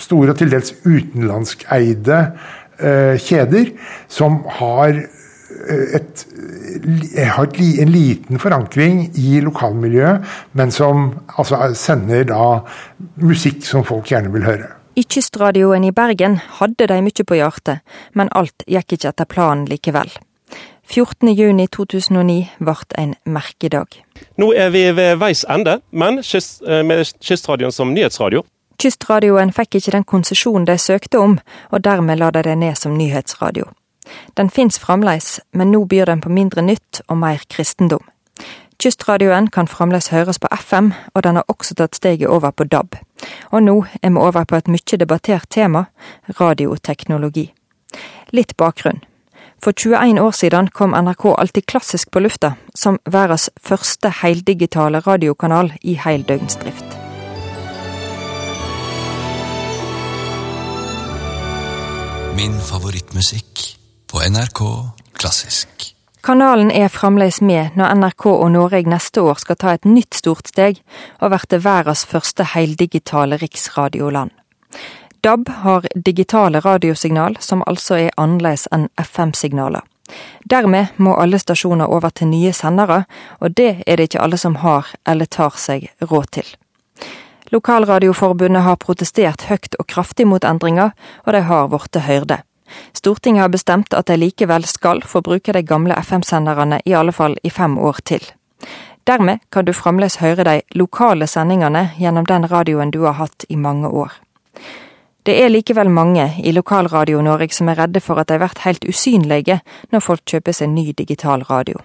store 0.02 0.34
og 0.34 0.40
til 0.40 0.52
dels 0.52 0.74
utenlandskeide 0.84 2.20
kjeder 2.76 3.70
som 4.12 4.42
har 4.58 4.98
et, 5.72 6.24
har 7.16 7.60
en 7.62 7.92
liten 7.94 8.42
forankring 8.42 9.06
i 9.16 9.40
lokalmiljøet, 9.40 10.26
men 10.52 10.74
som 10.74 11.06
altså 11.40 11.70
sender 11.72 12.26
da 12.28 12.60
musikk 13.22 13.64
som 13.64 13.86
folk 13.86 14.12
gjerne 14.12 14.32
vil 14.34 14.44
høre. 14.44 14.68
I 14.96 15.04
kystradioen 15.04 15.84
i 15.84 15.92
Bergen 15.92 16.38
hadde 16.58 16.86
de 16.88 17.02
mye 17.04 17.24
på 17.28 17.36
hjertet, 17.36 17.82
men 18.16 18.30
alt 18.32 18.64
gikk 18.64 18.96
ikke 18.96 19.10
etter 19.12 19.28
planen 19.28 19.66
likevel. 19.68 20.08
14.6.2009 20.90 22.46
ble 22.58 22.74
en 22.98 23.14
merkedag. 23.24 23.86
Nå 24.38 24.52
er 24.52 24.70
vi 24.70 24.84
ved 24.96 25.16
veis 25.18 25.44
ende, 25.50 25.80
men 25.90 26.22
kyst, 26.22 26.62
eh, 26.62 26.84
med 26.84 27.04
Kystradioen 27.20 27.72
som 27.72 27.94
nyhetsradio. 27.94 28.44
Kystradioen 28.78 29.52
fikk 29.52 29.74
ikke 29.74 29.92
den 29.92 30.04
konsesjonen 30.04 30.66
de 30.66 30.78
søkte 30.78 31.18
om, 31.18 31.38
og 31.70 31.84
dermed 31.84 32.18
la 32.18 32.30
de 32.30 32.42
det 32.42 32.58
ned 32.58 32.74
som 32.76 32.96
nyhetsradio. 32.96 33.64
Den 34.36 34.50
fins 34.50 34.78
fremdeles, 34.78 35.40
men 35.52 35.72
nå 35.72 35.84
byr 35.84 36.04
den 36.04 36.20
på 36.20 36.28
mindre 36.28 36.62
nytt 36.62 37.00
og 37.08 37.18
mer 37.18 37.42
kristendom. 37.50 38.04
Kystradioen 38.78 39.48
kan 39.48 39.68
fremdeles 39.68 40.08
høres 40.08 40.38
på 40.38 40.48
FM, 40.52 40.92
og 41.14 41.24
den 41.24 41.36
har 41.36 41.44
også 41.48 41.74
tatt 41.74 41.96
steget 41.96 42.28
over 42.28 42.50
på 42.50 42.64
DAB. 42.64 42.96
Og 43.50 43.62
nå 43.62 43.84
er 44.02 44.10
vi 44.10 44.16
over 44.16 44.44
på 44.44 44.56
et 44.56 44.68
mye 44.68 44.98
debattert 45.00 45.48
tema, 45.50 45.84
radioteknologi. 46.40 47.52
Litt 48.32 48.56
bakgrunn. 48.56 49.00
For 49.62 49.72
21 49.72 50.20
år 50.20 50.30
siden 50.36 50.68
kom 50.68 50.94
NRK 50.94 51.24
Alltid 51.38 51.66
Klassisk 51.66 52.10
på 52.10 52.20
lufta, 52.20 52.52
som 52.74 52.98
verdens 53.04 53.48
første 53.62 54.12
heldigitale 54.22 55.00
radiokanal 55.00 55.72
i 55.82 55.96
heldøgnsdrift. 55.96 56.96
Min 62.36 62.60
favorittmusikk 62.60 63.66
på 64.12 64.20
NRK 64.28 64.62
Klassisk. 65.16 65.92
Kanalen 66.26 66.72
er 66.74 66.88
fremdeles 66.90 67.38
med 67.40 67.76
når 67.78 67.94
NRK 67.94 68.26
og 68.26 68.48
Norge 68.50 68.82
neste 68.90 69.22
år 69.22 69.38
skal 69.38 69.56
ta 69.56 69.74
et 69.76 69.86
nytt 69.86 70.18
stort 70.18 70.50
steg 70.50 70.80
og 71.22 71.32
bli 71.32 71.60
verdens 71.62 72.02
første 72.04 72.44
heldigitale 72.52 73.38
riksradioland. 73.40 74.34
DAB 75.20 75.48
har 75.48 75.86
digitale 75.94 76.60
radiosignal 76.60 77.36
som 77.40 77.62
altså 77.66 77.94
er 77.94 78.16
annerledes 78.16 78.68
enn 78.72 78.88
FM-signaler. 78.96 79.82
Dermed 80.44 80.86
må 80.96 81.16
alle 81.18 81.38
stasjoner 81.38 81.90
over 81.90 82.10
til 82.14 82.30
nye 82.30 82.52
sendere, 82.54 83.04
og 83.40 83.56
det 83.58 83.82
er 83.86 83.96
det 83.96 84.10
ikke 84.10 84.22
alle 84.22 84.38
som 84.38 84.60
har 84.62 84.92
eller 85.06 85.26
tar 85.26 85.56
seg 85.58 85.88
råd 86.00 86.30
til. 86.38 86.46
Lokalradioforbundet 87.50 88.62
har 88.62 88.78
protestert 88.82 89.46
høyt 89.50 89.74
og 89.78 89.86
kraftig 89.86 90.26
mot 90.26 90.44
endringa, 90.44 90.90
og 91.26 91.32
de 91.32 91.42
har 91.46 91.68
blitt 91.70 92.00
hørde. 92.06 92.40
Stortinget 92.92 93.42
har 93.42 93.48
bestemt 93.54 93.94
at 93.94 94.06
de 94.06 94.16
likevel 94.18 94.66
skal 94.66 95.02
få 95.06 95.22
bruke 95.22 95.52
de 95.52 95.62
gamle 95.62 95.94
FM-senderne 96.02 96.80
i 96.84 96.94
alle 96.94 97.12
fall 97.12 97.38
i 97.42 97.50
fem 97.50 97.78
år 97.78 98.02
til. 98.04 98.22
Dermed 99.06 99.38
kan 99.54 99.64
du 99.64 99.72
fremdeles 99.72 100.18
høre 100.18 100.44
de 100.44 100.60
lokale 100.74 101.26
sendingene 101.30 101.90
gjennom 101.98 102.26
den 102.26 102.48
radioen 102.50 102.90
du 102.90 103.04
har 103.06 103.20
hatt 103.20 103.46
i 103.48 103.56
mange 103.56 103.88
år. 103.88 104.10
Det 105.26 105.34
er 105.42 105.48
likevel 105.50 105.88
mange 105.90 106.22
i 106.46 106.52
Lokalradio-Norge 106.54 107.50
som 107.50 107.66
er 107.68 107.80
redde 107.80 107.98
for 108.00 108.20
at 108.22 108.28
de 108.30 108.38
blir 108.38 108.60
helt 108.62 108.84
usynlige 108.86 109.58
når 109.90 110.04
folk 110.04 110.22
kjøper 110.22 110.54
seg 110.54 110.70
ny 110.70 110.92
digital 110.94 111.42
radio. 111.48 111.80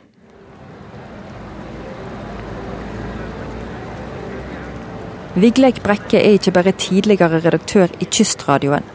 Vigleik 5.42 5.82
Brekke 5.82 6.20
er 6.20 6.38
ikke 6.38 6.54
bare 6.54 6.76
tidligere 6.78 7.42
redaktør 7.42 7.90
i 8.00 8.06
Kystradioen. 8.06 8.86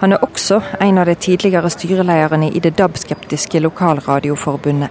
Han 0.00 0.12
er 0.12 0.24
også 0.24 0.62
en 0.80 0.98
av 0.98 1.06
de 1.06 1.14
tidligere 1.14 1.70
styrelederne 1.70 2.48
i 2.48 2.58
det 2.58 2.78
DAB-skeptiske 2.78 3.60
Lokalradioforbundet. 3.60 4.88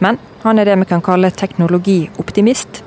Men 0.00 0.18
han 0.42 0.58
er 0.58 0.64
det 0.64 0.78
vi 0.80 0.90
kan 0.90 1.02
kalle 1.04 1.30
teknologioptimist. 1.30 2.82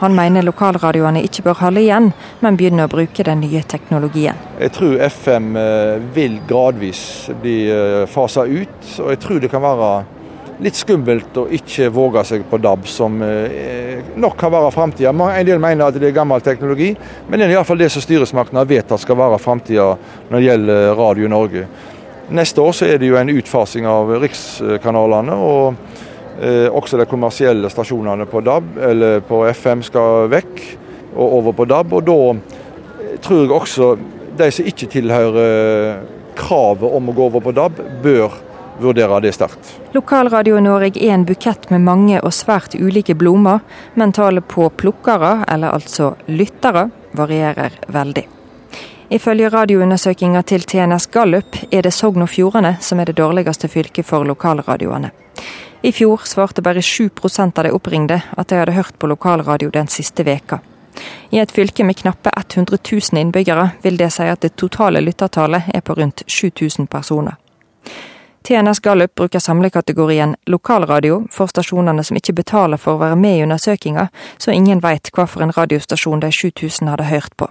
Han 0.00 0.16
mener 0.16 0.44
lokalradioene 0.44 1.22
ikke 1.24 1.46
bør 1.46 1.60
holde 1.62 1.80
igjen, 1.80 2.10
men 2.44 2.58
begynne 2.58 2.84
å 2.84 2.90
bruke 2.92 3.24
den 3.24 3.40
nye 3.40 3.62
teknologien. 3.64 4.36
Jeg 4.60 4.74
tror 4.76 4.98
FM 5.00 5.56
eh, 5.56 6.02
vil 6.16 6.36
gradvis 6.48 7.00
bli 7.40 7.62
eh, 7.72 8.02
fasa 8.10 8.44
ut, 8.44 8.92
og 9.00 9.10
jeg 9.14 9.22
tror 9.22 9.40
det 9.40 9.50
kan 9.52 9.64
være 9.64 9.90
litt 10.64 10.76
skummelt 10.76 11.36
å 11.36 11.46
ikke 11.52 11.90
våge 11.92 12.22
seg 12.28 12.44
på 12.48 12.60
DAB, 12.60 12.86
som 12.88 13.18
eh, 13.24 14.04
nok 14.16 14.36
kan 14.40 14.52
være 14.52 14.72
framtida. 14.74 15.12
En 15.12 15.48
del 15.48 15.60
mener 15.62 15.88
at 15.88 15.96
det 15.96 16.10
er 16.10 16.16
gammel 16.16 16.44
teknologi, 16.44 16.92
men 17.28 17.40
det 17.40 17.48
er 17.48 17.56
iallfall 17.56 17.80
det 17.80 17.90
som 17.92 18.04
styresmaktene 18.04 18.62
har 18.62 18.70
vedtatt 18.70 19.04
skal 19.04 19.20
være 19.20 19.40
framtida 19.40 19.92
når 20.30 20.36
det 20.38 20.46
gjelder 20.48 20.90
Radio 21.00 21.32
Norge. 21.32 21.68
Neste 22.36 22.60
år 22.60 22.74
så 22.74 22.88
er 22.90 22.98
det 22.98 23.08
jo 23.08 23.16
en 23.20 23.30
utfasing 23.30 23.86
av 23.88 24.10
rikskanalene. 24.20 25.36
og 25.36 26.04
Også 26.36 26.98
de 27.00 27.06
kommersielle 27.08 27.70
stasjonene 27.72 28.26
på 28.28 28.42
DAB, 28.44 28.76
eller 28.90 29.22
på 29.24 29.40
FM 29.48 29.84
skal 29.86 30.26
vekk 30.28 30.60
og 31.16 31.38
over 31.38 31.56
på 31.56 31.64
DAB. 31.64 31.94
og 31.96 32.04
Da 32.04 32.18
tror 33.24 33.40
jeg 33.40 33.54
også 33.56 33.88
de 34.36 34.50
som 34.52 34.68
ikke 34.68 34.90
tilhører 34.92 36.02
kravet 36.36 36.92
om 36.92 37.08
å 37.08 37.14
gå 37.16 37.30
over 37.30 37.40
på 37.40 37.54
DAB, 37.56 37.80
bør 38.04 38.36
vurdere 38.80 39.20
det 39.20 39.32
sterkt. 39.32 39.72
Lokalradio 39.96 40.60
Norge 40.60 41.00
er 41.00 41.14
en 41.14 41.24
bukett 41.24 41.70
med 41.70 41.80
mange 41.80 42.20
og 42.20 42.34
svært 42.36 42.76
ulike 42.76 43.16
blomster, 43.16 43.64
men 43.94 44.12
tallet 44.12 44.44
på 44.48 44.68
plukkere, 44.76 45.44
eller 45.48 45.72
altså 45.72 46.14
lyttere, 46.26 46.90
varierer 47.16 47.78
veldig. 47.88 48.26
Ifølge 49.08 49.48
radioundersøkinga 49.48 50.42
til 50.42 50.66
TNS 50.66 51.06
Gallup 51.14 51.56
er 51.70 51.86
det 51.86 51.94
Sogn 51.94 52.24
og 52.24 52.28
Fjordane 52.28 52.74
som 52.82 53.00
er 53.00 53.06
det 53.08 53.20
dårligste 53.20 53.70
fylket 53.70 54.04
for 54.06 54.26
lokalradioene. 54.26 55.12
I 55.86 55.92
fjor 55.92 56.20
svarte 56.24 56.62
bare 56.62 56.80
7% 56.80 57.58
av 57.58 57.64
de 57.64 57.70
oppringde 57.70 58.22
at 58.36 58.48
de 58.48 58.56
hadde 58.58 58.72
hørt 58.72 58.98
på 58.98 59.06
lokalradio 59.06 59.70
den 59.70 59.86
siste 59.86 60.24
veka. 60.26 60.58
I 61.30 61.38
et 61.38 61.52
fylke 61.54 61.84
med 61.86 61.94
knappe 62.00 62.30
100 62.36 62.78
000 62.92 63.20
innbyggere 63.20 63.68
vil 63.84 63.98
det 64.00 64.08
si 64.10 64.26
at 64.26 64.42
det 64.42 64.56
totale 64.58 64.98
lyttertallet 65.00 65.68
er 65.74 65.84
på 65.86 65.94
rundt 65.94 66.24
7000 66.26 66.88
personer. 66.90 67.36
TNS 68.42 68.80
Gallup 68.80 69.14
bruker 69.14 69.38
samlekategorien 69.38 70.34
lokalradio 70.46 71.20
for 71.30 71.46
stasjonene 71.46 72.02
som 72.04 72.18
ikke 72.18 72.34
betaler 72.40 72.82
for 72.82 72.96
å 72.96 73.02
være 73.04 73.20
med 73.22 73.38
i 73.38 73.44
undersøkinga, 73.46 74.08
så 74.38 74.50
ingen 74.50 74.82
veit 74.82 75.12
hvilken 75.14 75.54
radiostasjon 75.54 76.26
de 76.26 76.32
7000 76.32 76.90
hadde 76.90 77.06
hørt 77.12 77.36
på. 77.36 77.46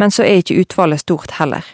Men 0.00 0.10
så 0.10 0.24
er 0.24 0.40
ikke 0.40 0.56
utvalget 0.64 1.04
stort 1.04 1.36
heller. 1.36 1.68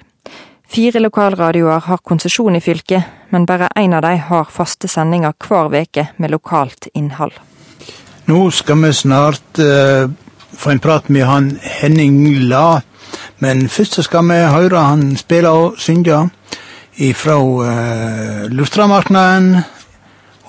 Fire 0.74 0.98
lokalradioer 0.98 1.84
har 1.86 2.00
konsesjon 2.02 2.56
i 2.56 2.60
fylket, 2.60 3.02
men 3.30 3.44
bare 3.46 3.68
én 3.78 3.92
av 3.94 4.02
dem 4.02 4.18
har 4.18 4.48
faste 4.50 4.88
sendinger 4.90 5.32
hver 5.38 5.68
veke 5.70 6.08
med 6.18 6.32
lokalt 6.34 6.88
innhold. 6.98 7.36
Nå 8.26 8.50
skal 8.50 8.82
vi 8.82 8.90
snart 8.92 9.60
uh, 9.62 10.10
få 10.50 10.70
en 10.72 10.82
prat 10.82 11.08
med 11.08 11.28
han 11.30 11.52
Henning 11.62 12.48
La, 12.50 12.80
men 13.38 13.68
først 13.68 14.02
skal 14.02 14.26
vi 14.26 14.40
høre 14.50 14.82
han 14.82 15.16
spille 15.16 15.52
og 15.54 15.78
synge 15.78 16.24
fra 17.14 17.38
uh, 17.38 17.70
eh, 17.70 19.62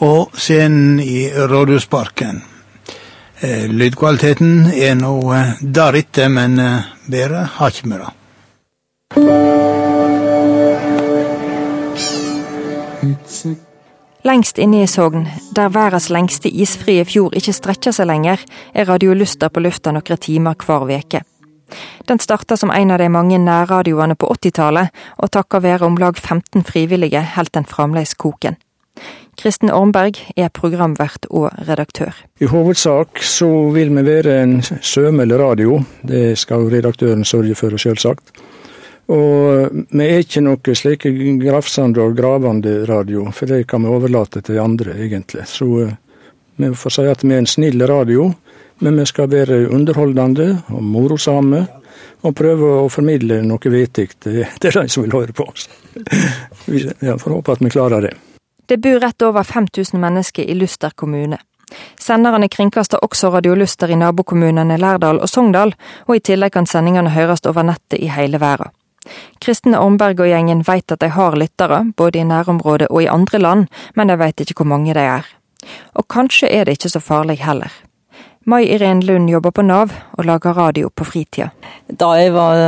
og 0.02 0.32
scenen 0.34 1.00
i 1.00 1.30
Rådhusparken. 1.30 2.42
Uh, 3.44 3.66
lydkvaliteten 3.70 4.72
er 4.74 4.98
nå 4.98 5.20
uh, 5.30 5.54
deretter, 5.62 6.34
men 6.34 6.58
uh, 6.60 6.82
bedre 7.06 7.46
har 7.60 7.70
ikke 7.70 7.94
vi 7.94 8.02
det. 8.02 9.55
Lengst 14.26 14.58
inne 14.58 14.82
i 14.84 14.88
Sogn, 14.90 15.28
der 15.54 15.70
verdens 15.70 16.10
lengste 16.10 16.50
isfrie 16.50 17.06
fjord 17.06 17.36
ikke 17.38 17.54
strekker 17.54 17.94
seg 17.94 18.10
lenger, 18.10 18.42
er 18.74 18.88
Radioluster 18.90 19.54
på 19.54 19.62
lufta 19.62 19.94
noen 19.94 20.22
timer 20.22 20.58
hver 20.66 20.88
veke. 20.90 21.22
Den 22.10 22.20
starta 22.20 22.58
som 22.58 22.72
en 22.74 22.94
av 22.94 23.02
de 23.02 23.10
mange 23.10 23.38
nærradioene 23.42 24.16
på 24.18 24.30
80-tallet, 24.34 24.90
og 25.18 25.32
takket 25.34 25.64
være 25.66 25.86
om 25.86 25.98
lag 26.02 26.18
15 26.18 26.66
frivillige 26.66 27.22
holdt 27.36 27.54
den 27.58 27.70
fremdeles 27.70 28.14
koken. 28.18 28.58
Kristen 29.36 29.70
Ormberg 29.70 30.22
er 30.38 30.50
programvert 30.50 31.28
og 31.30 31.50
redaktør. 31.68 32.16
I 32.40 32.48
hovedsak 32.48 33.20
så 33.22 33.50
vil 33.76 33.92
vi 33.98 34.06
være 34.06 34.42
en 34.44 34.62
sømelig 34.64 35.40
radio, 35.40 35.82
det 36.08 36.38
skal 36.40 36.70
redaktøren 36.72 37.26
sørge 37.26 37.56
for, 37.56 37.78
selvsagt. 37.78 38.32
Og 39.12 39.70
vi 39.94 40.06
er 40.06 40.24
ikke 40.24 40.42
noe 40.42 40.76
slike 40.78 41.12
grafsende 41.44 42.02
og 42.02 42.16
gravende 42.18 42.80
radio, 42.90 43.28
for 43.32 43.52
det 43.52 43.68
kan 43.70 43.86
vi 43.86 43.94
overlate 43.94 44.42
til 44.42 44.60
andre, 44.60 44.96
egentlig. 44.98 45.46
Så 45.50 45.68
eh, 45.84 45.96
vi 46.58 46.72
får 46.74 46.96
si 46.96 47.08
at 47.12 47.24
vi 47.24 47.34
er 47.36 47.44
en 47.44 47.50
snill 47.50 47.86
radio, 47.86 48.32
men 48.82 48.98
vi 49.00 49.06
skal 49.06 49.30
være 49.30 49.68
underholdende 49.70 50.56
og 50.74 50.84
morosame. 50.84 51.66
og 52.26 52.34
prøve 52.36 52.70
å 52.82 52.86
formidle 52.90 53.42
noe 53.46 53.70
vettig 53.70 54.08
til, 54.20 54.46
til 54.62 54.72
de 54.74 54.90
som 54.90 55.04
vil 55.04 55.14
høre 55.14 55.34
på 55.34 55.44
oss. 55.46 55.68
Vi 56.66 56.82
får 57.22 57.30
håpe 57.30 57.52
at 57.52 57.62
vi 57.62 57.70
klarer 57.70 58.02
det. 58.02 58.16
Det 58.66 58.80
bor 58.82 58.98
rett 59.00 59.22
over 59.22 59.44
5000 59.44 60.00
mennesker 60.02 60.44
i 60.44 60.56
Luster 60.58 60.90
kommune. 60.96 61.38
Senderne 62.02 62.50
kringkaster 62.50 63.04
også 63.06 63.30
Radioluster 63.30 63.94
i 63.94 64.00
nabokommunene 64.00 64.78
Lærdal 64.82 65.22
og 65.22 65.30
Sogndal, 65.30 65.76
og 66.08 66.16
i 66.18 66.24
tillegg 66.26 66.56
kan 66.58 66.66
sendingene 66.66 67.14
høres 67.14 67.46
over 67.46 67.64
nettet 67.70 68.02
i 68.02 68.10
hele 68.10 68.42
verden. 68.42 68.74
Kristne 69.44 69.80
Ormberg 69.82 70.24
og 70.24 70.32
gjengen 70.32 70.64
veit 70.68 70.92
at 70.92 71.02
de 71.04 71.12
har 71.14 71.38
lyttere, 71.40 71.84
både 71.98 72.22
i 72.22 72.28
nærområdet 72.28 72.92
og 72.92 73.04
i 73.04 73.10
andre 73.12 73.42
land, 73.42 73.68
men 73.96 74.12
de 74.12 74.20
veit 74.20 74.42
ikke 74.42 74.62
hvor 74.62 74.72
mange 74.76 74.96
de 74.98 75.04
er. 75.04 75.28
Og 75.96 76.08
kanskje 76.12 76.50
er 76.52 76.66
det 76.66 76.78
ikke 76.78 76.94
så 76.94 77.02
farlig 77.02 77.40
heller. 77.42 77.74
Mai 78.46 78.68
Irén 78.70 79.00
Lund 79.02 79.30
jobber 79.30 79.50
på 79.58 79.64
Nav 79.66 79.90
og 80.20 80.28
lager 80.28 80.54
radio 80.54 80.92
på 80.94 81.06
fritida. 81.10 81.48
Da 81.90 82.12
jeg 82.20 82.30
var 82.36 82.60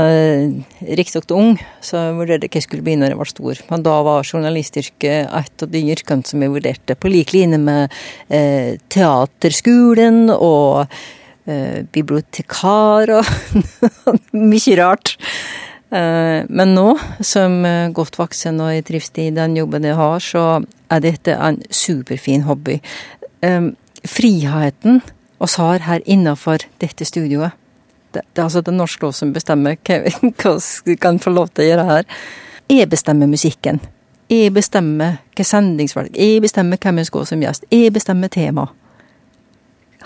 riktignok 0.82 1.34
ung, 1.38 1.52
så 1.86 2.02
vurderte 2.18 2.48
jeg 2.48 2.50
hva 2.50 2.58
jeg 2.58 2.66
skulle 2.66 2.86
bli 2.88 2.96
når 2.98 3.14
jeg 3.14 3.20
var 3.20 3.30
stor. 3.30 3.62
Men 3.70 3.84
da 3.86 3.94
var 4.08 4.26
journalistyrket 4.26 5.30
et 5.30 5.66
av 5.68 5.70
de 5.76 5.84
yrkene 5.94 6.26
som 6.26 6.42
jeg 6.42 6.54
vurderte, 6.56 6.98
på 6.98 7.12
lik 7.14 7.36
linje 7.36 7.62
med 7.62 7.94
eh, 8.34 8.82
teaterskolen 8.90 10.32
og 10.34 10.98
eh, 11.46 11.86
bibliotekar 11.94 13.14
og 13.20 13.30
mye 14.50 14.82
rart. 14.82 15.14
Eh, 15.92 16.44
men 16.50 16.74
nå, 16.76 16.88
som 17.24 17.62
godt 17.96 18.18
voksen 18.20 18.60
og 18.64 18.74
jeg 18.74 18.88
trives 18.90 19.12
i 19.24 19.30
den 19.36 19.56
jobben 19.58 19.88
jeg 19.88 19.96
har, 19.96 20.20
så 20.24 20.48
er 20.92 21.04
dette 21.04 21.36
en 21.36 21.62
superfin 21.72 22.44
hobby. 22.48 22.80
Eh, 23.42 23.72
friheten 24.08 25.02
oss 25.38 25.56
har 25.62 25.86
her 25.86 26.02
innafor 26.06 26.66
dette 26.82 27.06
studioet. 27.06 27.52
Det, 28.12 28.24
det, 28.34 28.40
er 28.40 28.48
altså 28.48 28.62
det 28.62 28.74
norske 28.74 29.04
lov 29.04 29.14
som 29.14 29.34
bestemmer 29.36 29.78
hva 29.86 30.56
vi 30.86 30.96
kan 30.96 31.20
få 31.20 31.34
lov 31.34 31.52
til 31.52 31.66
å 31.66 31.70
gjøre 31.72 31.88
her. 31.92 32.10
Jeg 32.72 32.90
bestemmer 32.92 33.30
musikken. 33.32 33.80
Jeg 34.32 34.52
bestemmer 34.56 35.22
hva 35.38 35.46
sendingsvalg. 35.48 36.16
Jeg 36.16 36.42
bestemmer 36.44 36.80
hvem 36.82 37.00
jeg 37.00 37.12
skal 37.12 37.28
som 37.30 37.44
gjest. 37.44 37.68
Jeg 37.72 37.94
bestemmer 37.96 38.32
tema. 38.32 38.68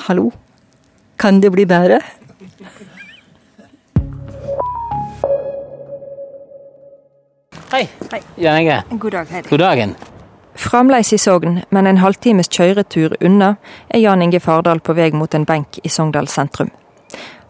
Hallo? 0.08 0.30
Kan 1.22 1.42
det 1.42 1.52
bli 1.54 1.66
bedre? 1.70 2.02
Hei. 7.72 7.90
Hei. 8.12 8.22
Jan 8.36 8.58
Inge. 8.58 8.84
God 8.90 9.12
dag, 9.12 9.28
Heidi. 9.30 9.50
God 9.50 9.60
dagen. 9.60 9.96
Fremdeles 10.56 11.14
i 11.14 11.18
Sogn, 11.18 11.62
men 11.70 11.88
en 11.88 11.98
halvtimes 11.98 12.50
kjøretur 12.52 13.16
unna, 13.24 13.56
er 13.88 14.00
Jan 14.00 14.22
Inge 14.22 14.40
Fardal 14.40 14.80
på 14.80 14.94
vei 14.94 15.12
mot 15.16 15.34
en 15.34 15.46
benk 15.48 15.80
i 15.84 15.90
Sogndal 15.90 16.28
sentrum. 16.28 16.70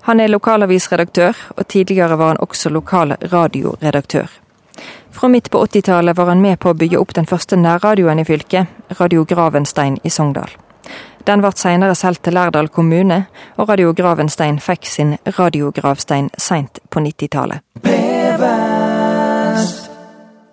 Han 0.01 0.19
er 0.19 0.29
lokalavisredaktør, 0.29 1.37
og 1.57 1.67
tidligere 1.67 2.17
var 2.17 2.27
han 2.27 2.37
også 2.37 2.69
lokal 2.69 3.15
radioredaktør. 3.33 4.29
Fra 5.11 5.27
midt 5.27 5.49
på 5.51 5.65
80-tallet 5.65 6.17
var 6.17 6.29
han 6.29 6.41
med 6.41 6.59
på 6.59 6.69
å 6.69 6.77
bygge 6.77 7.01
opp 7.01 7.13
den 7.17 7.25
første 7.25 7.57
nærradioen 7.57 8.21
i 8.21 8.25
fylket, 8.25 8.65
Radio 8.99 9.25
Gravenstein 9.25 9.97
i 10.03 10.09
Sogndal. 10.09 10.49
Den 11.25 11.41
ble 11.41 11.51
senere 11.57 11.95
solgt 11.97 12.23
til 12.25 12.33
Lærdal 12.37 12.69
kommune, 12.69 13.25
og 13.57 13.69
Radio 13.69 13.93
Gravenstein 13.93 14.59
fikk 14.61 14.85
sin 14.85 15.17
radiogravstein 15.37 16.29
seint 16.37 16.79
på 16.89 16.99
90-tallet. 17.09 17.61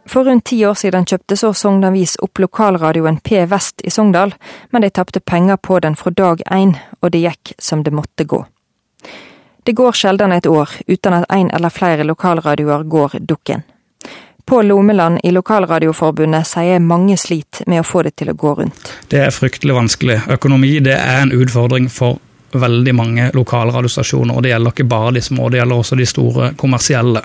For 0.09 0.25
rundt 0.25 0.45
ti 0.45 0.67
år 0.67 0.75
siden 0.75 1.05
kjøpte 1.05 1.37
så 1.37 1.51
Sogn 1.53 1.85
Avis 1.85 2.17
opp 2.25 2.41
lokalradioen 2.41 3.19
P 3.21 3.43
Vest 3.47 3.83
i 3.85 3.91
Sogndal, 3.93 4.33
men 4.71 4.83
de 4.83 4.91
tapte 4.91 5.21
penger 5.21 5.57
på 5.57 5.81
den 5.85 5.97
fra 5.97 6.11
dag 6.11 6.41
én, 6.51 6.77
og 7.01 7.13
det 7.13 7.21
gikk 7.27 7.53
som 7.59 7.83
det 7.85 7.93
måtte 7.93 8.25
gå. 8.25 8.41
Det 9.69 9.75
går 9.77 9.93
sjelden 9.93 10.33
et 10.33 10.47
år 10.47 10.71
uten 10.87 11.13
at 11.13 11.27
en 11.29 11.51
eller 11.51 11.69
flere 11.69 12.07
lokalradioer 12.09 12.87
går 12.89 13.19
dukken. 13.21 13.67
Pål 14.49 14.67
Lomeland 14.67 15.21
i 15.29 15.31
Lokalradioforbundet 15.31 16.49
sier 16.49 16.81
mange 16.81 17.19
slit 17.21 17.61
med 17.67 17.83
å 17.83 17.85
få 17.85 18.07
det 18.07 18.15
til 18.17 18.31
å 18.33 18.35
gå 18.39 18.55
rundt. 18.63 18.93
Det 19.13 19.21
er 19.27 19.35
fryktelig 19.35 19.77
vanskelig. 19.77 20.23
Økonomi 20.39 20.79
det 20.81 20.95
er 20.97 21.27
en 21.27 21.35
utfordring 21.37 21.91
for 21.93 22.17
veldig 22.57 22.95
mange 22.97 23.27
lokalradiostasjoner. 23.37 24.33
og 24.37 24.43
Det 24.43 24.55
gjelder 24.55 24.73
ikke 24.73 24.89
bare 24.89 25.13
de 25.19 25.21
små, 25.21 25.51
det 25.53 25.61
gjelder 25.61 25.83
også 25.83 26.01
de 26.01 26.07
store 26.09 26.55
kommersielle. 26.57 27.21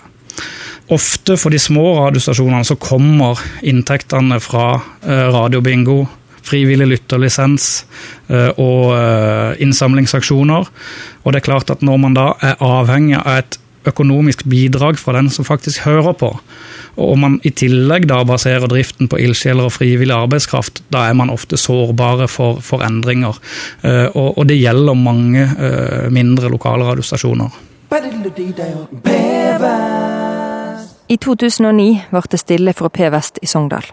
Ofte 0.92 1.38
for 1.40 1.54
de 1.54 1.60
små 1.62 1.86
radiostasjonene 2.02 2.66
så 2.68 2.76
kommer 2.82 3.40
inntektene 3.64 4.40
fra 4.44 4.76
eh, 4.76 5.28
radiobingo, 5.32 6.02
frivillig 6.44 6.90
lytterlisens 6.92 7.86
eh, 8.28 8.50
og 8.60 8.92
eh, 8.98 9.62
innsamlingsaksjoner. 9.64 10.68
Og 11.24 11.32
det 11.32 11.40
er 11.40 11.48
klart 11.48 11.72
at 11.72 11.86
når 11.86 12.02
man 12.04 12.18
da 12.18 12.34
er 12.44 12.60
avhengig 12.60 13.16
av 13.22 13.40
et 13.40 13.60
økonomisk 13.88 14.46
bidrag 14.48 15.00
fra 15.00 15.16
den 15.16 15.30
som 15.32 15.48
faktisk 15.48 15.88
hører 15.88 16.14
på, 16.20 16.30
og 16.94 17.16
man 17.20 17.40
i 17.48 17.52
tillegg 17.58 18.06
da 18.12 18.20
baserer 18.28 18.70
driften 18.70 19.10
på 19.10 19.18
ildsjeler 19.24 19.68
og 19.68 19.74
frivillig 19.74 20.14
arbeidskraft, 20.14 20.84
da 20.94 21.08
er 21.10 21.18
man 21.18 21.32
ofte 21.34 21.58
sårbare 21.60 22.30
for, 22.30 22.62
for 22.64 22.86
endringer. 22.86 23.40
Og, 24.14 24.30
og, 24.38 24.44
det 24.48 24.62
gjelder 24.62 24.94
mange 24.94 25.48
mindre 26.14 26.54
lokale 26.54 26.86
radiostasjoner. 26.94 27.50
I 31.08 31.18
2009 31.18 32.06
ble 32.12 32.22
det 32.32 32.40
stille 32.40 32.74
fra 32.74 32.90
P 32.90 33.10
Vest 33.12 33.40
i 33.42 33.48
Sogndal. 33.48 33.84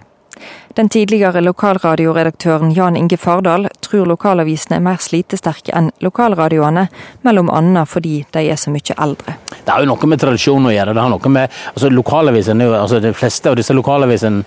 Den 0.78 0.88
tidligere 0.88 1.40
lokalradioredaktøren 1.42 2.70
Jan 2.72 2.96
Inge 2.96 3.16
Fardal 3.18 3.66
tror 3.82 4.06
lokalavisene 4.06 4.78
er 4.78 4.84
mer 4.84 5.02
slitesterke 5.02 5.74
enn 5.76 5.90
lokalradioene, 6.00 6.86
mellom 7.26 7.50
annet 7.50 7.90
fordi 7.90 8.20
de 8.32 8.44
er 8.46 8.60
så 8.60 8.70
mye 8.70 8.94
eldre. 8.96 9.34
Det 9.58 9.74
har 9.74 9.82
jo 9.82 9.90
noe 9.90 10.10
med 10.12 10.22
tradisjon 10.22 10.70
å 10.70 10.72
gjøre. 10.72 10.94
det 10.94 11.02
har 11.02 11.10
noe 11.10 11.34
med, 11.34 11.58
altså 11.74 11.90
lokalavisen, 11.90 12.62
altså 12.68 13.00
De 13.02 13.12
fleste 13.12 13.50
av 13.50 13.58
disse 13.58 13.74
lokalavisene 13.74 14.44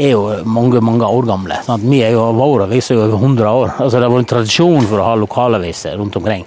er 0.00 0.14
jo 0.14 0.26
mange 0.48 0.80
mange 0.80 1.04
år 1.04 1.28
gamle. 1.28 1.60
Sant? 1.62 1.84
Vi 1.84 2.00
er 2.02 2.16
jo, 2.16 2.24
Vår 2.32 2.64
avis 2.64 2.90
er 2.90 2.96
jo 2.96 3.04
over 3.04 3.18
100 3.20 3.50
år. 3.52 3.72
Altså 3.76 3.98
Det 3.98 4.06
har 4.08 4.14
vært 4.14 4.24
en 4.24 4.34
tradisjon 4.34 4.88
for 4.88 4.98
å 4.98 5.08
ha 5.10 5.16
lokalaviser 5.20 6.00
rundt 6.00 6.16
omkring 6.16 6.46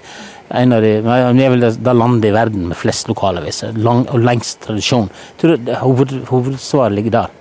en 0.53 0.73
av 0.75 0.83
de, 0.85 0.93
Vi 1.01 1.43
er 1.43 1.51
vel 1.53 1.65
det, 1.65 1.73
det 1.81 1.95
landet 1.97 2.29
i 2.29 2.33
verden 2.35 2.69
med 2.69 2.77
flest 2.77 3.09
lokalaviser 3.09 3.73
lang, 3.81 4.05
og 4.13 4.21
lengst 4.21 4.61
tradisjon. 4.67 5.09
Hoved, 5.81 6.15
hovedsvaret 6.29 6.97
ligger 6.97 7.17
der. 7.17 7.35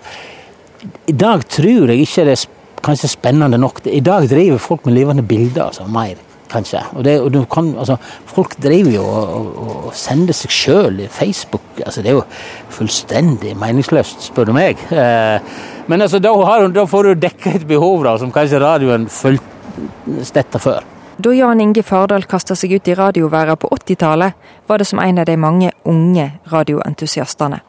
I 1.13 1.15
dag 1.15 1.45
tror 1.53 1.93
jeg 1.93 2.07
ikke 2.07 2.27
det 2.27 2.37
er 2.39 2.47
kanskje 2.83 3.13
spennende 3.13 3.61
nok. 3.61 3.83
I 3.87 4.03
dag 4.05 4.29
driver 4.31 4.61
folk 4.63 4.87
med 4.87 4.97
levende 4.97 5.25
bilder 5.27 5.69
altså, 5.69 5.87
mer, 5.93 6.17
kanskje. 6.51 6.81
Og 6.97 7.05
det, 7.07 7.19
og 7.23 7.37
kan, 7.53 7.69
altså, 7.79 7.99
folk 8.33 8.57
driver 8.63 8.97
jo 8.97 9.05
og, 9.05 9.37
og, 9.37 9.77
og 9.77 9.99
sender 9.99 10.37
seg 10.37 10.55
sjøl 10.57 11.05
i 11.05 11.11
Facebook. 11.13 11.69
Altså, 11.85 12.03
det 12.03 12.13
er 12.13 12.19
jo 12.19 12.25
fullstendig 12.73 13.55
meningsløst, 13.61 14.29
spør 14.31 14.51
du 14.51 14.57
meg. 14.57 14.81
Eh, 14.91 15.53
men 15.87 16.05
altså, 16.09 16.21
da, 16.23 16.33
har, 16.49 16.67
da, 16.75 16.87
får 16.89 17.13
du 17.13 17.27
dekka 17.27 17.57
et 17.59 17.69
behov 17.69 18.07
da, 18.09 18.17
som 18.21 18.35
kanskje 18.35 18.63
radioen 18.63 19.07
fulgte 19.13 20.25
stetta 20.27 20.61
før. 20.63 20.92
Da 21.23 21.35
Jan 21.35 21.61
Inge 21.61 21.83
Fardal 21.83 22.25
kasta 22.27 22.57
seg 22.59 22.73
ut 22.73 22.89
i 22.89 22.95
radioverden 22.99 23.57
på 23.57 23.69
80-tallet, 23.69 24.33
var 24.67 24.79
det 24.79 24.85
som 24.85 24.99
en 24.99 25.19
av 25.19 25.27
de 25.29 25.37
mange 25.37 25.71
unge 25.87 26.25
radioentusiastene. 26.51 27.61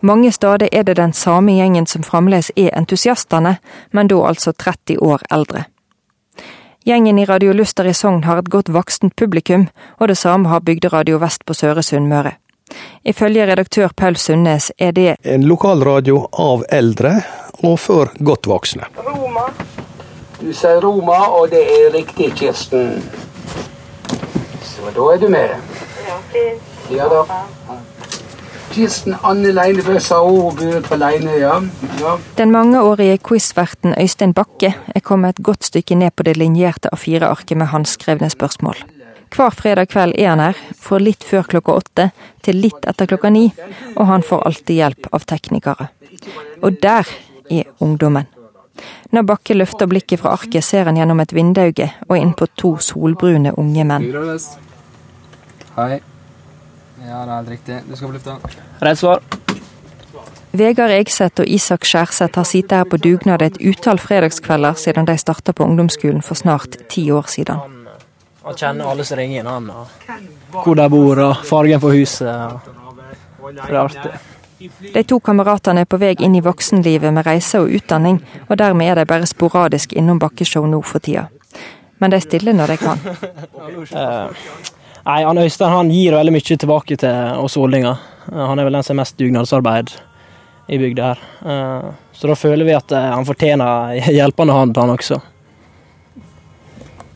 Mange 0.00 0.30
steder 0.32 0.72
er 0.72 0.86
det 0.88 0.94
den 0.96 1.12
samme 1.12 1.52
gjengen 1.52 1.86
som 1.86 2.06
fremdeles 2.06 2.48
er 2.56 2.70
entusiastene, 2.78 3.58
men 3.90 4.08
da 4.08 4.22
altså 4.30 4.54
30 4.56 4.96
år 5.04 5.20
eldre. 5.30 5.66
Gjengen 6.88 7.18
i 7.18 7.26
Radio 7.28 7.52
Luster 7.52 7.84
i 7.84 7.94
Sogn 7.94 8.24
har 8.24 8.40
et 8.40 8.48
godt 8.48 8.72
voksent 8.72 9.16
publikum, 9.20 9.68
og 10.00 10.08
det 10.08 10.16
samme 10.16 10.48
har 10.48 10.64
Bygderadio 10.64 11.20
Vest 11.20 11.44
på 11.44 11.54
Søre 11.54 11.84
Sunnmøre. 11.84 12.38
Ifølge 13.04 13.46
redaktør 13.52 13.92
Paul 13.96 14.16
Sundnes 14.16 14.72
er 14.78 14.96
det 14.96 15.16
En 15.22 15.44
lokalradio 15.44 16.24
av 16.32 16.64
eldre 16.72 17.18
og 17.60 17.78
for 17.78 18.16
godt 18.24 18.48
voksne. 18.48 18.88
Roma. 18.96 19.50
Du 20.42 20.50
sier 20.50 20.80
Roma, 20.82 21.20
og 21.38 21.50
det 21.52 21.62
er 21.62 21.92
riktig, 21.94 22.32
Kirsten. 22.34 22.96
Så 24.66 24.90
da 24.90 25.04
er 25.14 25.20
du 25.22 25.28
med. 25.30 25.52
Ja, 26.02 26.16
fint. 26.32 26.70
Ja 26.90 27.06
da. 27.08 27.22
Kirsten 28.72 29.14
Anne 29.22 29.52
Leinebø 29.54 30.00
sa 30.00 30.18
hun 30.24 30.56
bor 30.58 30.80
på 30.88 30.98
Leine, 30.98 31.36
ja. 31.38 31.60
ja. 32.00 32.16
Den 32.38 32.50
mangeårige 32.50 33.20
quizverten 33.22 33.94
Øystein 34.00 34.34
Bakke 34.34 34.74
er 34.94 35.00
kommet 35.04 35.36
et 35.38 35.44
godt 35.44 35.70
stykke 35.70 35.94
ned 35.94 36.10
på 36.16 36.26
det 36.26 36.34
linjerte 36.40 36.90
A4-arket 36.90 37.56
med 37.62 37.70
håndskrevne 37.70 38.30
spørsmål. 38.32 38.82
Hver 39.32 39.54
fredag 39.54 39.92
kveld 39.94 40.18
er 40.18 40.32
han 40.32 40.42
her, 40.42 40.58
fra 40.74 40.98
litt 40.98 41.22
før 41.24 41.46
klokka 41.54 41.78
åtte 41.84 42.10
til 42.42 42.58
litt 42.64 42.82
etter 42.88 43.06
klokka 43.14 43.30
ni, 43.30 43.46
og 43.94 44.06
han 44.10 44.26
får 44.26 44.46
alltid 44.50 44.80
hjelp 44.82 45.12
av 45.12 45.30
teknikere. 45.30 45.92
Og 46.66 46.82
der 46.82 47.06
er 47.52 47.70
ungdommen. 47.78 48.26
Når 49.12 49.26
Bakke 49.28 49.56
løfter 49.56 49.88
blikket 49.90 50.22
fra 50.22 50.32
arket, 50.36 50.64
ser 50.64 50.88
han 50.88 50.96
gjennom 50.96 51.20
et 51.20 51.34
vindauge 51.36 51.90
og 52.08 52.16
inn 52.16 52.32
på 52.38 52.48
to 52.56 52.76
solbrune 52.80 53.52
unge 53.60 53.84
menn. 53.84 54.08
Hei. 55.76 56.00
Ja, 57.02 57.24
det 57.26 57.32
er 57.32 57.36
helt 57.36 57.50
riktig. 57.50 57.80
Du 57.88 57.96
skal 57.96 58.08
på 58.08 58.16
lufta. 58.16 58.38
Rett 58.80 58.98
svar. 58.98 59.22
Vegard 60.52 60.92
Egseth 60.92 61.40
og 61.40 61.48
Isak 61.48 61.86
Skjærseth 61.88 62.36
har 62.36 62.44
sittet 62.44 62.76
her 62.76 62.88
på 62.88 62.98
dugnad 63.00 63.42
et 63.42 63.56
utall 63.64 63.98
fredagskvelder 63.98 64.76
siden 64.76 65.08
de 65.08 65.16
starta 65.18 65.54
på 65.56 65.64
ungdomsskolen 65.64 66.20
for 66.22 66.36
snart 66.36 66.76
ti 66.92 67.06
år 67.10 67.30
siden. 67.32 67.78
Han 68.42 68.58
kjenner 68.58 68.90
alle 68.90 69.06
som 69.06 69.18
ringer 69.18 69.40
inn, 69.40 69.48
han. 69.48 69.70
Hvor 70.52 70.76
de 70.76 70.88
bor, 70.92 71.22
og 71.24 71.44
fargen 71.46 71.80
på 71.80 71.94
huset. 71.94 72.28
Det 73.42 73.64
er 73.68 73.80
artig. 73.80 74.12
De 74.94 75.02
to 75.04 75.18
kameratene 75.20 75.82
er 75.82 75.88
på 75.88 75.98
vei 76.00 76.12
inn 76.20 76.34
i 76.36 76.42
voksenlivet 76.44 77.14
med 77.14 77.26
reise 77.26 77.62
og 77.62 77.72
utdanning, 77.72 78.20
og 78.48 78.58
dermed 78.60 78.90
er 78.90 79.00
de 79.00 79.08
bare 79.08 79.28
sporadisk 79.28 79.94
innom 79.98 80.20
Bakkeshow 80.22 80.66
nå 80.68 80.82
for 80.86 81.02
tida. 81.02 81.28
Men 82.02 82.10
de 82.10 82.20
stiller 82.22 82.56
når 82.58 82.74
de 82.74 82.78
kan. 82.82 83.02
Eh, 83.72 84.30
nei, 85.06 85.20
han 85.22 85.38
Øystein 85.38 85.70
han 85.70 85.90
gir 85.90 86.14
veldig 86.16 86.32
mye 86.34 86.56
tilbake 86.58 86.96
til 86.98 87.42
oss 87.42 87.56
åldinger. 87.58 88.00
Eh, 88.32 88.40
han 88.48 88.58
er 88.58 88.66
vel 88.66 88.78
den 88.78 88.86
som 88.86 88.96
er 88.96 89.02
mest 89.02 89.18
dugnadsarbeid 89.18 89.92
i 90.68 90.78
bygda 90.82 91.12
her. 91.12 91.22
Eh, 91.46 91.86
så 92.18 92.30
da 92.30 92.36
føler 92.38 92.66
vi 92.66 92.74
at 92.74 92.94
han 92.94 93.26
fortjener 93.26 93.94
hjelpende 94.18 94.56
hånd, 94.56 94.76
han 94.76 94.94
også. 94.96 95.20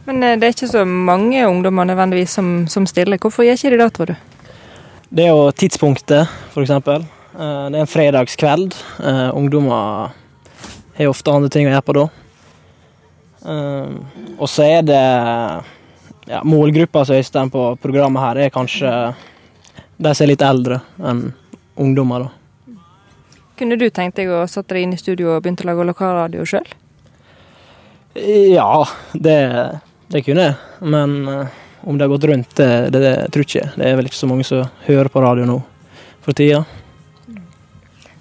Men 0.06 0.22
det 0.22 0.46
er 0.46 0.54
ikke 0.54 0.70
så 0.70 0.84
mange 0.86 1.42
ungdommer 1.48 1.86
nødvendigvis 1.90 2.38
som, 2.38 2.54
som 2.70 2.86
stiller. 2.86 3.18
Hvorfor 3.18 3.46
gjør 3.46 3.58
ikke 3.58 3.74
de 3.74 3.82
det, 3.82 3.92
tror 3.94 4.12
du? 4.12 4.16
Det 5.10 5.26
er 5.26 5.34
jo 5.34 5.50
tidspunktet, 5.50 6.30
f.eks. 6.54 7.06
Det 7.36 7.76
er 7.76 7.82
en 7.82 7.90
fredagskveld. 7.90 8.74
Ungdommer 9.36 10.14
har 10.96 11.10
ofte 11.10 11.32
andre 11.32 11.50
ting 11.52 11.68
å 11.68 11.74
gjøre 11.74 11.84
på 11.84 11.96
da. 11.98 12.04
Og 14.40 14.48
så 14.48 14.64
er 14.64 14.86
det 14.88 15.00
ja, 16.30 16.40
Målgruppa 16.44 17.04
som 17.04 17.18
Øystein 17.18 17.50
på 17.52 17.66
programmet 17.82 18.22
her, 18.22 18.40
er 18.46 18.54
kanskje 18.54 18.90
de 19.96 20.14
som 20.14 20.24
er 20.24 20.32
litt 20.32 20.44
eldre 20.44 20.80
enn 20.98 21.28
ungdommer. 21.76 22.26
da. 22.26 22.74
Kunne 23.56 23.76
du 23.80 23.86
tenkt 23.90 24.18
deg 24.20 24.32
å 24.32 24.42
sette 24.50 24.74
deg 24.74 24.86
inn 24.86 24.96
i 24.96 25.00
studio 25.00 25.34
og 25.34 25.44
begynt 25.44 25.62
å 25.64 25.68
lage 25.70 25.86
lokalradio 25.88 26.44
sjøl? 26.48 26.66
Ja, 28.16 28.84
det, 29.12 29.38
det 30.12 30.24
kunne 30.24 30.48
jeg. 30.48 30.58
Men 30.80 31.16
om 31.84 31.96
det 31.96 32.04
har 32.04 32.12
gått 32.12 32.26
rundt, 32.28 32.56
det, 32.56 32.90
det, 32.90 33.00
det 33.04 33.14
tror 33.32 33.44
jeg 33.44 33.52
ikke. 33.52 33.70
Det 33.76 33.88
er 33.88 34.00
vel 34.00 34.10
ikke 34.10 34.20
så 34.24 34.28
mange 34.28 34.48
som 34.48 34.66
hører 34.88 35.12
på 35.12 35.22
radio 35.24 35.46
nå 35.48 35.60
for 36.24 36.36
tida. 36.36 36.64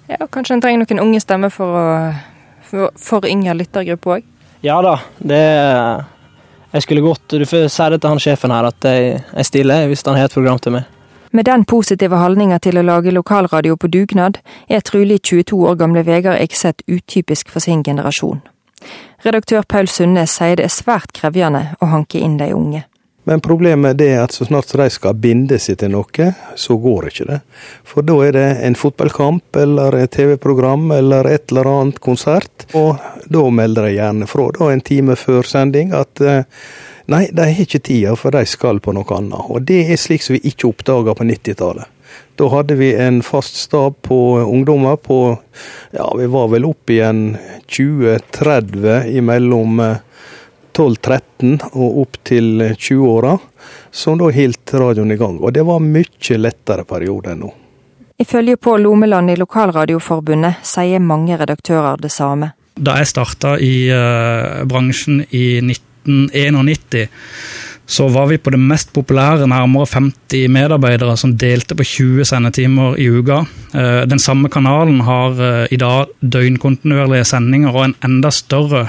Ja, 0.06 0.26
Kanskje 0.30 0.56
en 0.56 0.62
trenger 0.62 0.84
noen 0.84 1.02
unge 1.08 1.20
stemmer 1.20 1.50
for 1.50 1.76
å 1.76 1.86
for, 2.66 2.90
for 2.98 3.26
yngre 3.28 3.54
lyttergruppe 3.60 4.18
òg? 4.18 4.26
Ja 4.64 4.80
da, 4.82 4.98
det 5.18 5.42
Jeg 6.72 6.82
skulle 6.82 7.04
godt 7.04 7.36
Du 7.38 7.46
får 7.46 7.68
si 7.72 7.88
det 7.92 8.00
til 8.00 8.10
han 8.10 8.20
sjefen 8.20 8.52
her 8.52 8.68
at 8.68 8.84
jeg, 8.84 9.20
jeg 9.32 9.48
stiller 9.48 9.86
hvis 9.90 10.04
han 10.06 10.18
har 10.18 10.28
et 10.28 10.34
program 10.34 10.58
til 10.58 10.76
meg. 10.76 10.84
Med 11.32 11.46
den 11.46 11.64
positive 11.68 12.16
holdninga 12.16 12.58
til 12.62 12.78
å 12.78 12.84
lage 12.86 13.12
lokalradio 13.12 13.76
på 13.76 13.90
dugnad, 13.92 14.38
er 14.68 14.80
trolig 14.80 15.20
22 15.22 15.58
år 15.68 15.74
gamle 15.76 16.04
Vegard 16.06 16.40
Ekseth 16.40 16.84
utypisk 16.88 17.50
for 17.52 17.60
sin 17.60 17.82
generasjon. 17.84 18.40
Redaktør 19.24 19.66
Paul 19.68 19.88
Sundnes 19.88 20.36
sier 20.38 20.56
det 20.56 20.68
er 20.68 20.72
svært 20.72 21.12
krevende 21.16 21.74
å 21.80 21.90
hanke 21.92 22.22
inn 22.22 22.38
de 22.40 22.52
unge. 22.54 22.84
Men 23.26 23.42
problemet 23.42 24.00
er 24.04 24.20
at 24.22 24.34
så 24.36 24.46
snart 24.46 24.70
de 24.78 24.86
skal 24.94 25.16
binde 25.18 25.58
seg 25.58 25.80
til 25.80 25.90
noe, 25.96 26.28
så 26.54 26.76
går 26.78 27.08
ikke 27.08 27.24
det. 27.26 27.38
For 27.82 28.06
da 28.06 28.20
er 28.22 28.36
det 28.36 28.46
en 28.68 28.78
fotballkamp 28.78 29.58
eller 29.58 29.96
et 29.98 30.12
TV-program 30.14 30.92
eller 30.94 31.26
et 31.32 31.50
eller 31.50 31.66
annet 31.72 31.98
konsert, 32.04 32.68
og 32.78 33.02
da 33.26 33.42
melder 33.50 33.88
de 33.88 33.96
gjerne 33.96 34.30
fra 34.30 34.46
da 34.54 34.70
en 34.70 34.84
time 34.86 35.18
før 35.18 35.42
sending 35.42 35.90
at 35.98 36.22
nei, 36.22 37.24
de 37.34 37.48
har 37.50 37.66
ikke 37.66 37.82
tida, 37.82 38.14
for 38.14 38.30
de 38.30 38.46
skal 38.46 38.78
på 38.82 38.94
noe 38.94 39.18
annet. 39.18 39.50
Og 39.50 39.66
det 39.66 39.82
er 39.90 39.98
slik 39.98 40.22
som 40.22 40.38
vi 40.38 40.44
ikke 40.52 40.70
oppdaga 40.70 41.18
på 41.18 41.26
90-tallet. 41.26 41.90
Da 42.38 42.46
hadde 42.52 42.78
vi 42.78 42.92
en 42.94 43.22
fast 43.26 43.58
stab 43.58 43.98
på 44.06 44.38
ungdommer 44.44 44.96
på 45.02 45.18
ja, 45.90 46.06
vi 46.14 46.26
var 46.30 46.50
vel 46.54 46.68
oppe 46.68 46.94
igjen 46.94 47.22
20-30 47.66 49.16
imellom 49.18 49.80
12-13 50.76 51.70
og 51.72 52.00
opp 52.02 52.18
til 52.28 52.60
20-åra, 52.76 53.36
som 53.90 54.18
da 54.20 54.28
holdt 54.32 54.74
radioen 54.76 55.14
i 55.14 55.18
gang. 55.20 55.38
Og 55.40 55.54
det 55.56 55.64
var 55.66 55.80
mye 55.82 56.40
lettere 56.40 56.84
periode 56.84 57.32
enn 57.32 57.46
nå. 57.46 57.52
Ifølge 58.18 58.56
Pål 58.56 58.86
Lomeland 58.86 59.30
i 59.30 59.36
Lokalradioforbundet 59.36 60.62
sier 60.64 61.02
mange 61.04 61.36
redaktører 61.36 62.00
det 62.00 62.12
samme. 62.14 62.54
Da 62.76 62.94
jeg 63.00 63.10
starta 63.10 63.56
i 63.60 63.88
uh, 63.92 64.64
bransjen 64.68 65.22
i 65.36 65.60
1991, 65.60 67.08
så 67.86 68.08
var 68.12 68.26
vi 68.30 68.38
på 68.38 68.50
det 68.50 68.60
mest 68.60 68.92
populære, 68.96 69.46
nærmere 69.50 69.86
50 69.92 70.48
medarbeidere 70.52 71.16
som 71.16 71.36
delte 71.38 71.76
på 71.78 71.86
20 71.86 72.26
sendetimer 72.28 72.96
i 72.98 73.06
uka. 73.08 73.44
Den 74.10 74.18
samme 74.22 74.50
kanalen 74.50 75.00
har 75.06 75.38
i 75.70 75.78
dag 75.78 76.10
døgnkontinuerlige 76.20 77.28
sendinger 77.30 77.70
og 77.76 77.84
en 77.84 77.94
enda 78.06 78.32
større 78.34 78.88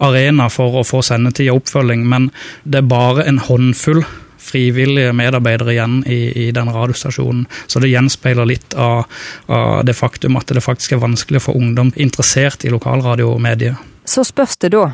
arena 0.00 0.48
for 0.52 0.80
å 0.80 0.86
få 0.86 1.02
sendetid 1.04 1.50
og 1.52 1.62
oppfølging, 1.62 2.06
men 2.08 2.30
det 2.64 2.82
er 2.82 2.88
bare 2.88 3.28
en 3.28 3.42
håndfull 3.44 4.04
frivillige 4.48 5.12
medarbeidere 5.12 5.74
igjen 5.74 6.00
i, 6.06 6.20
i 6.46 6.50
den 6.54 6.70
radiostasjonen. 6.72 7.46
Så 7.66 7.82
det 7.82 7.92
gjenspeiler 7.92 8.48
litt 8.48 8.76
av, 8.78 9.04
av 9.46 9.84
det 9.86 9.96
faktum 9.98 10.38
at 10.40 10.50
det 10.54 10.64
faktisk 10.64 10.96
er 10.96 11.04
vanskelig 11.04 11.42
å 11.42 11.48
få 11.50 11.56
ungdom 11.58 11.92
interessert 11.96 12.64
i 12.64 12.72
lokalradiomediet. 12.72 13.76
Så 14.08 14.24
spørs 14.24 14.56
det 14.62 14.72
da 14.72 14.86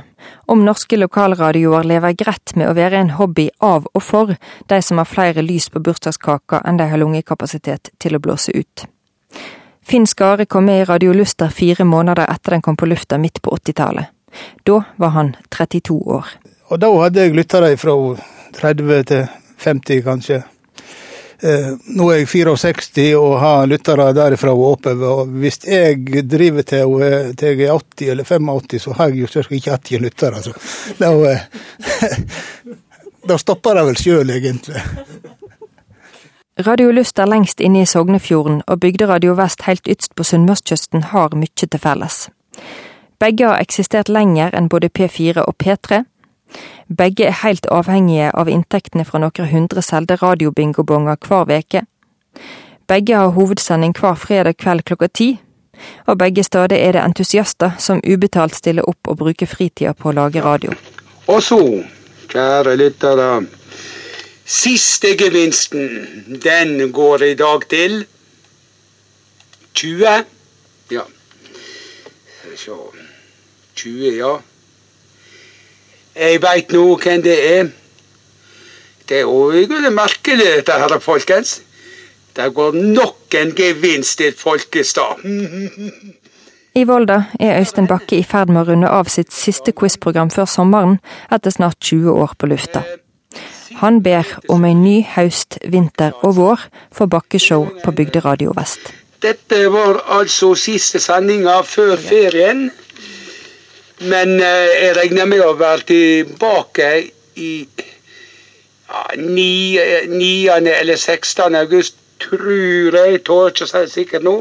om 0.47 0.65
norske 0.65 0.97
lokalradioer 0.97 1.85
lever 1.85 2.17
greit 2.19 2.55
med 2.57 2.71
å 2.71 2.77
være 2.77 3.01
en 3.01 3.15
hobby 3.19 3.49
av 3.61 3.89
og 3.93 4.03
for 4.03 4.35
de 4.71 4.81
som 4.83 5.01
har 5.01 5.11
flere 5.11 5.43
lys 5.43 5.69
på 5.71 5.83
bursdagskaka 5.85 6.63
enn 6.65 6.81
de 6.81 6.89
har 6.91 7.01
lungekapasitet 7.01 7.93
til 7.99 8.17
å 8.17 8.23
blåse 8.23 8.53
ut. 8.55 8.87
Finn 9.85 10.07
Skare 10.07 10.47
kom 10.47 10.65
med 10.65 10.83
i 10.83 10.85
Radio 10.89 11.13
Luster 11.13 11.53
fire 11.53 11.85
måneder 11.85 12.31
etter 12.31 12.57
den 12.57 12.63
kom 12.65 12.77
på 12.77 12.89
lufta 12.89 13.19
midt 13.19 13.43
på 13.43 13.53
80-tallet. 13.57 14.07
Da 14.65 14.83
var 14.97 15.09
han 15.15 15.37
32 15.53 15.99
år. 16.17 16.27
Og 16.73 16.81
da 16.81 16.89
hadde 17.03 17.21
jeg 17.21 17.37
lyttere 17.37 17.77
fra 17.77 17.95
30 18.57 19.05
til 19.11 19.27
50, 19.61 20.03
kanskje. 20.07 20.43
Nå 21.45 22.07
er 22.09 22.23
jeg 22.23 22.29
64 22.31 22.89
og 23.19 23.35
har 23.43 23.67
lyttere 23.69 24.07
derifra 24.17 24.55
og 24.55 24.65
oppover. 24.71 25.09
og 25.11 25.35
Hvis 25.43 25.61
jeg 25.69 26.25
driver 26.25 26.63
til, 26.63 26.95
til 27.37 27.61
jeg 27.61 27.69
er 27.69 27.79
80 27.79 28.11
eller 28.15 28.25
85, 28.25 28.83
så 28.83 28.95
har 28.97 29.13
jeg 29.13 29.21
jo 29.21 29.27
cirka 29.27 29.55
ikke 29.55 29.77
80 29.77 30.01
lyttere. 30.01 30.37
Altså. 30.37 30.53
da, 30.99 31.11
da 33.29 33.37
stopper 33.37 33.77
det 33.77 33.85
vel 33.91 34.01
sjøl, 34.01 34.31
egentlig. 34.31 34.81
Radio 36.57 36.91
Lyst 36.91 37.19
er 37.19 37.27
lengst 37.27 37.61
inne 37.61 37.81
i 37.83 37.87
Sognefjorden, 37.87 38.61
og 38.71 38.81
Bygderadio 38.81 39.33
Vest 39.35 39.65
helt 39.67 39.89
ytst 39.91 40.13
på 40.15 40.23
Sunnmørskysten 40.23 41.09
har 41.11 41.35
mye 41.35 41.51
til 41.59 41.81
felles. 41.83 42.29
Begge 43.19 43.49
har 43.49 43.59
eksistert 43.59 44.09
lenger 44.09 44.55
enn 44.55 44.69
både 44.71 44.87
P4 44.87 45.43
og 45.43 45.57
P3, 45.59 46.05
begge 46.89 47.25
er 47.25 47.41
helt 47.43 47.67
avhengige 47.73 48.31
av 48.35 48.49
inntektene 48.49 49.05
fra 49.05 49.21
noen 49.23 49.51
hundre 49.51 49.83
solgte 49.83 50.19
radiobingobonger 50.21 51.17
hver 51.29 51.49
veke. 51.49 51.85
Begge 52.89 53.17
har 53.17 53.33
hovedsending 53.33 53.95
hver 53.97 54.15
fredag 54.21 54.59
kveld 54.61 54.85
klokka 54.85 55.09
ti, 55.09 55.29
og 56.07 56.19
begge 56.19 56.45
steder 56.45 56.77
er 56.77 56.93
det 56.93 57.03
entusiaster 57.03 57.79
som 57.79 58.03
ubetalt 58.05 58.55
stiller 58.55 58.89
opp 58.89 59.09
og 59.09 59.19
bruker 59.23 59.49
fritida 59.49 59.95
på 59.95 60.11
å 60.11 60.17
lage 60.17 60.45
radio. 60.45 60.75
Og 61.27 61.41
så, 61.43 61.61
kjære 62.29 62.77
lyttere, 62.77 63.29
siste 64.45 65.15
gevinsten, 65.17 65.89
den 66.45 66.93
går 66.93 67.23
i 67.31 67.35
dag 67.35 67.65
til 67.71 68.05
20. 69.75 70.25
Ja. 70.93 71.07
Så 72.57 72.77
20, 73.75 74.19
ja. 74.19 74.37
Jeg 76.15 76.43
veit 76.43 76.73
nå 76.73 76.85
hvem 77.03 77.23
det 77.23 77.39
er. 77.59 77.71
Det 79.09 79.21
er 79.21 79.29
òg 79.29 79.73
merkelig, 79.93 80.47
dette 80.57 80.73
her, 80.81 80.99
folkens. 81.03 81.61
Det 82.35 82.55
går 82.55 82.73
nok 82.73 83.35
en 83.39 83.53
gevinst 83.55 84.19
til 84.19 84.35
Folkestad. 84.39 85.23
I 86.75 86.85
Volda 86.85 87.25
er 87.41 87.61
Øystein 87.61 87.87
Bakke 87.87 88.19
i 88.19 88.25
ferd 88.27 88.51
med 88.51 88.65
å 88.65 88.71
runde 88.71 88.91
av 88.91 89.07
sitt 89.07 89.31
siste 89.33 89.71
quizprogram 89.73 90.31
før 90.35 90.49
sommeren, 90.51 90.97
etter 91.31 91.55
snart 91.55 91.79
20 91.79 92.11
år 92.11 92.35
på 92.39 92.51
lufta. 92.51 92.83
Han 93.79 94.01
ber 94.03 94.27
om 94.49 94.65
en 94.65 94.83
ny 94.83 94.97
høst, 95.15 95.59
vinter 95.71 96.15
og 96.23 96.37
vår 96.39 96.67
for 96.95 97.11
Bakkeshow 97.11 97.69
på 97.85 97.95
Bygderadio 97.95 98.55
Vest. 98.57 98.91
Dette 99.23 99.67
var 99.71 100.03
altså 100.19 100.55
siste 100.59 100.99
sendinga 101.01 101.61
før 101.63 101.97
ferien. 101.97 102.71
Men 103.99 104.41
eh, 104.41 104.71
jeg 104.83 104.97
regner 104.97 105.29
med 105.31 105.43
å 105.45 105.53
være 105.59 105.87
tilbake 105.87 106.89
i 107.39 107.53
ja, 108.89 109.05
9. 109.19 110.09
9. 110.11 110.31
eller 110.57 110.97
16. 110.97 111.55
august, 111.55 111.97
tror 112.23 112.99
jeg. 112.99 113.23
Tør 113.27 113.53
ikke 113.53 113.69
å 113.69 113.71
si 113.71 113.85
sikkert 113.93 114.27
nå. 114.27 114.37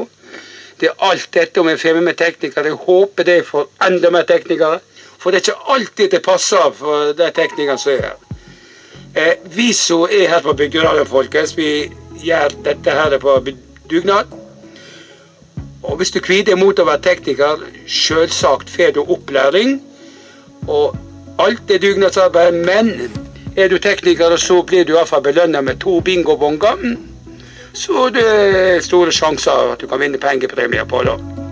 Det 0.80 0.90
er 0.90 1.06
alt 1.06 1.30
dette 1.32 1.62
om 1.62 1.70
jeg 1.70 1.80
får 1.80 1.98
med 2.00 2.08
meg 2.10 2.18
teknikere. 2.18 2.72
Jeg 2.72 2.82
håper 2.86 3.28
det 3.30 3.38
får 3.46 3.70
enda 3.86 4.10
mer 4.10 4.26
teknikere. 4.28 4.80
For 5.22 5.30
det 5.30 5.40
er 5.40 5.46
ikke 5.46 5.74
alltid 5.74 6.10
det 6.12 6.22
passer 6.26 6.70
for 6.76 7.14
de 7.16 7.30
teknikerne 7.32 7.80
som 7.80 7.94
er 7.94 8.08
her. 8.10 8.40
Eh, 9.14 9.36
vi 9.54 9.70
som 9.72 10.08
er 10.10 10.26
her 10.32 10.42
på 10.42 10.56
Bygderadioen, 10.58 11.06
folkens, 11.06 11.54
vi 11.56 11.86
gjør 12.26 12.56
dette 12.66 12.90
her 12.90 13.14
på 13.22 13.38
dugnad. 13.90 14.34
Og 15.84 15.96
hvis 16.00 16.10
du 16.10 16.20
kvider 16.24 16.56
mot 16.56 16.78
å 16.78 16.86
være 16.88 17.04
tekniker, 17.04 17.66
selvsagt 17.86 18.72
får 18.72 18.96
du 18.96 19.02
opplæring. 19.04 19.76
Og 20.66 20.96
alt 21.38 21.70
er 21.70 21.82
dugnadsarbeid, 21.82 22.64
men 22.64 22.92
Er 23.56 23.68
du 23.68 23.78
tekniker, 23.78 24.36
så 24.36 24.62
blir 24.66 24.84
du 24.84 24.96
iallfall 24.96 25.22
belønna 25.22 25.60
med 25.62 25.78
to 25.78 26.00
bingobonger. 26.00 26.96
Så 27.74 28.08
det 28.10 28.26
er 28.26 28.82
store 28.82 29.14
sjanser 29.14 29.72
at 29.76 29.80
du 29.80 29.86
kan 29.86 30.02
vinne 30.02 30.18
pengepremier 30.18 30.84
på 30.90 31.06
det. 31.06 31.43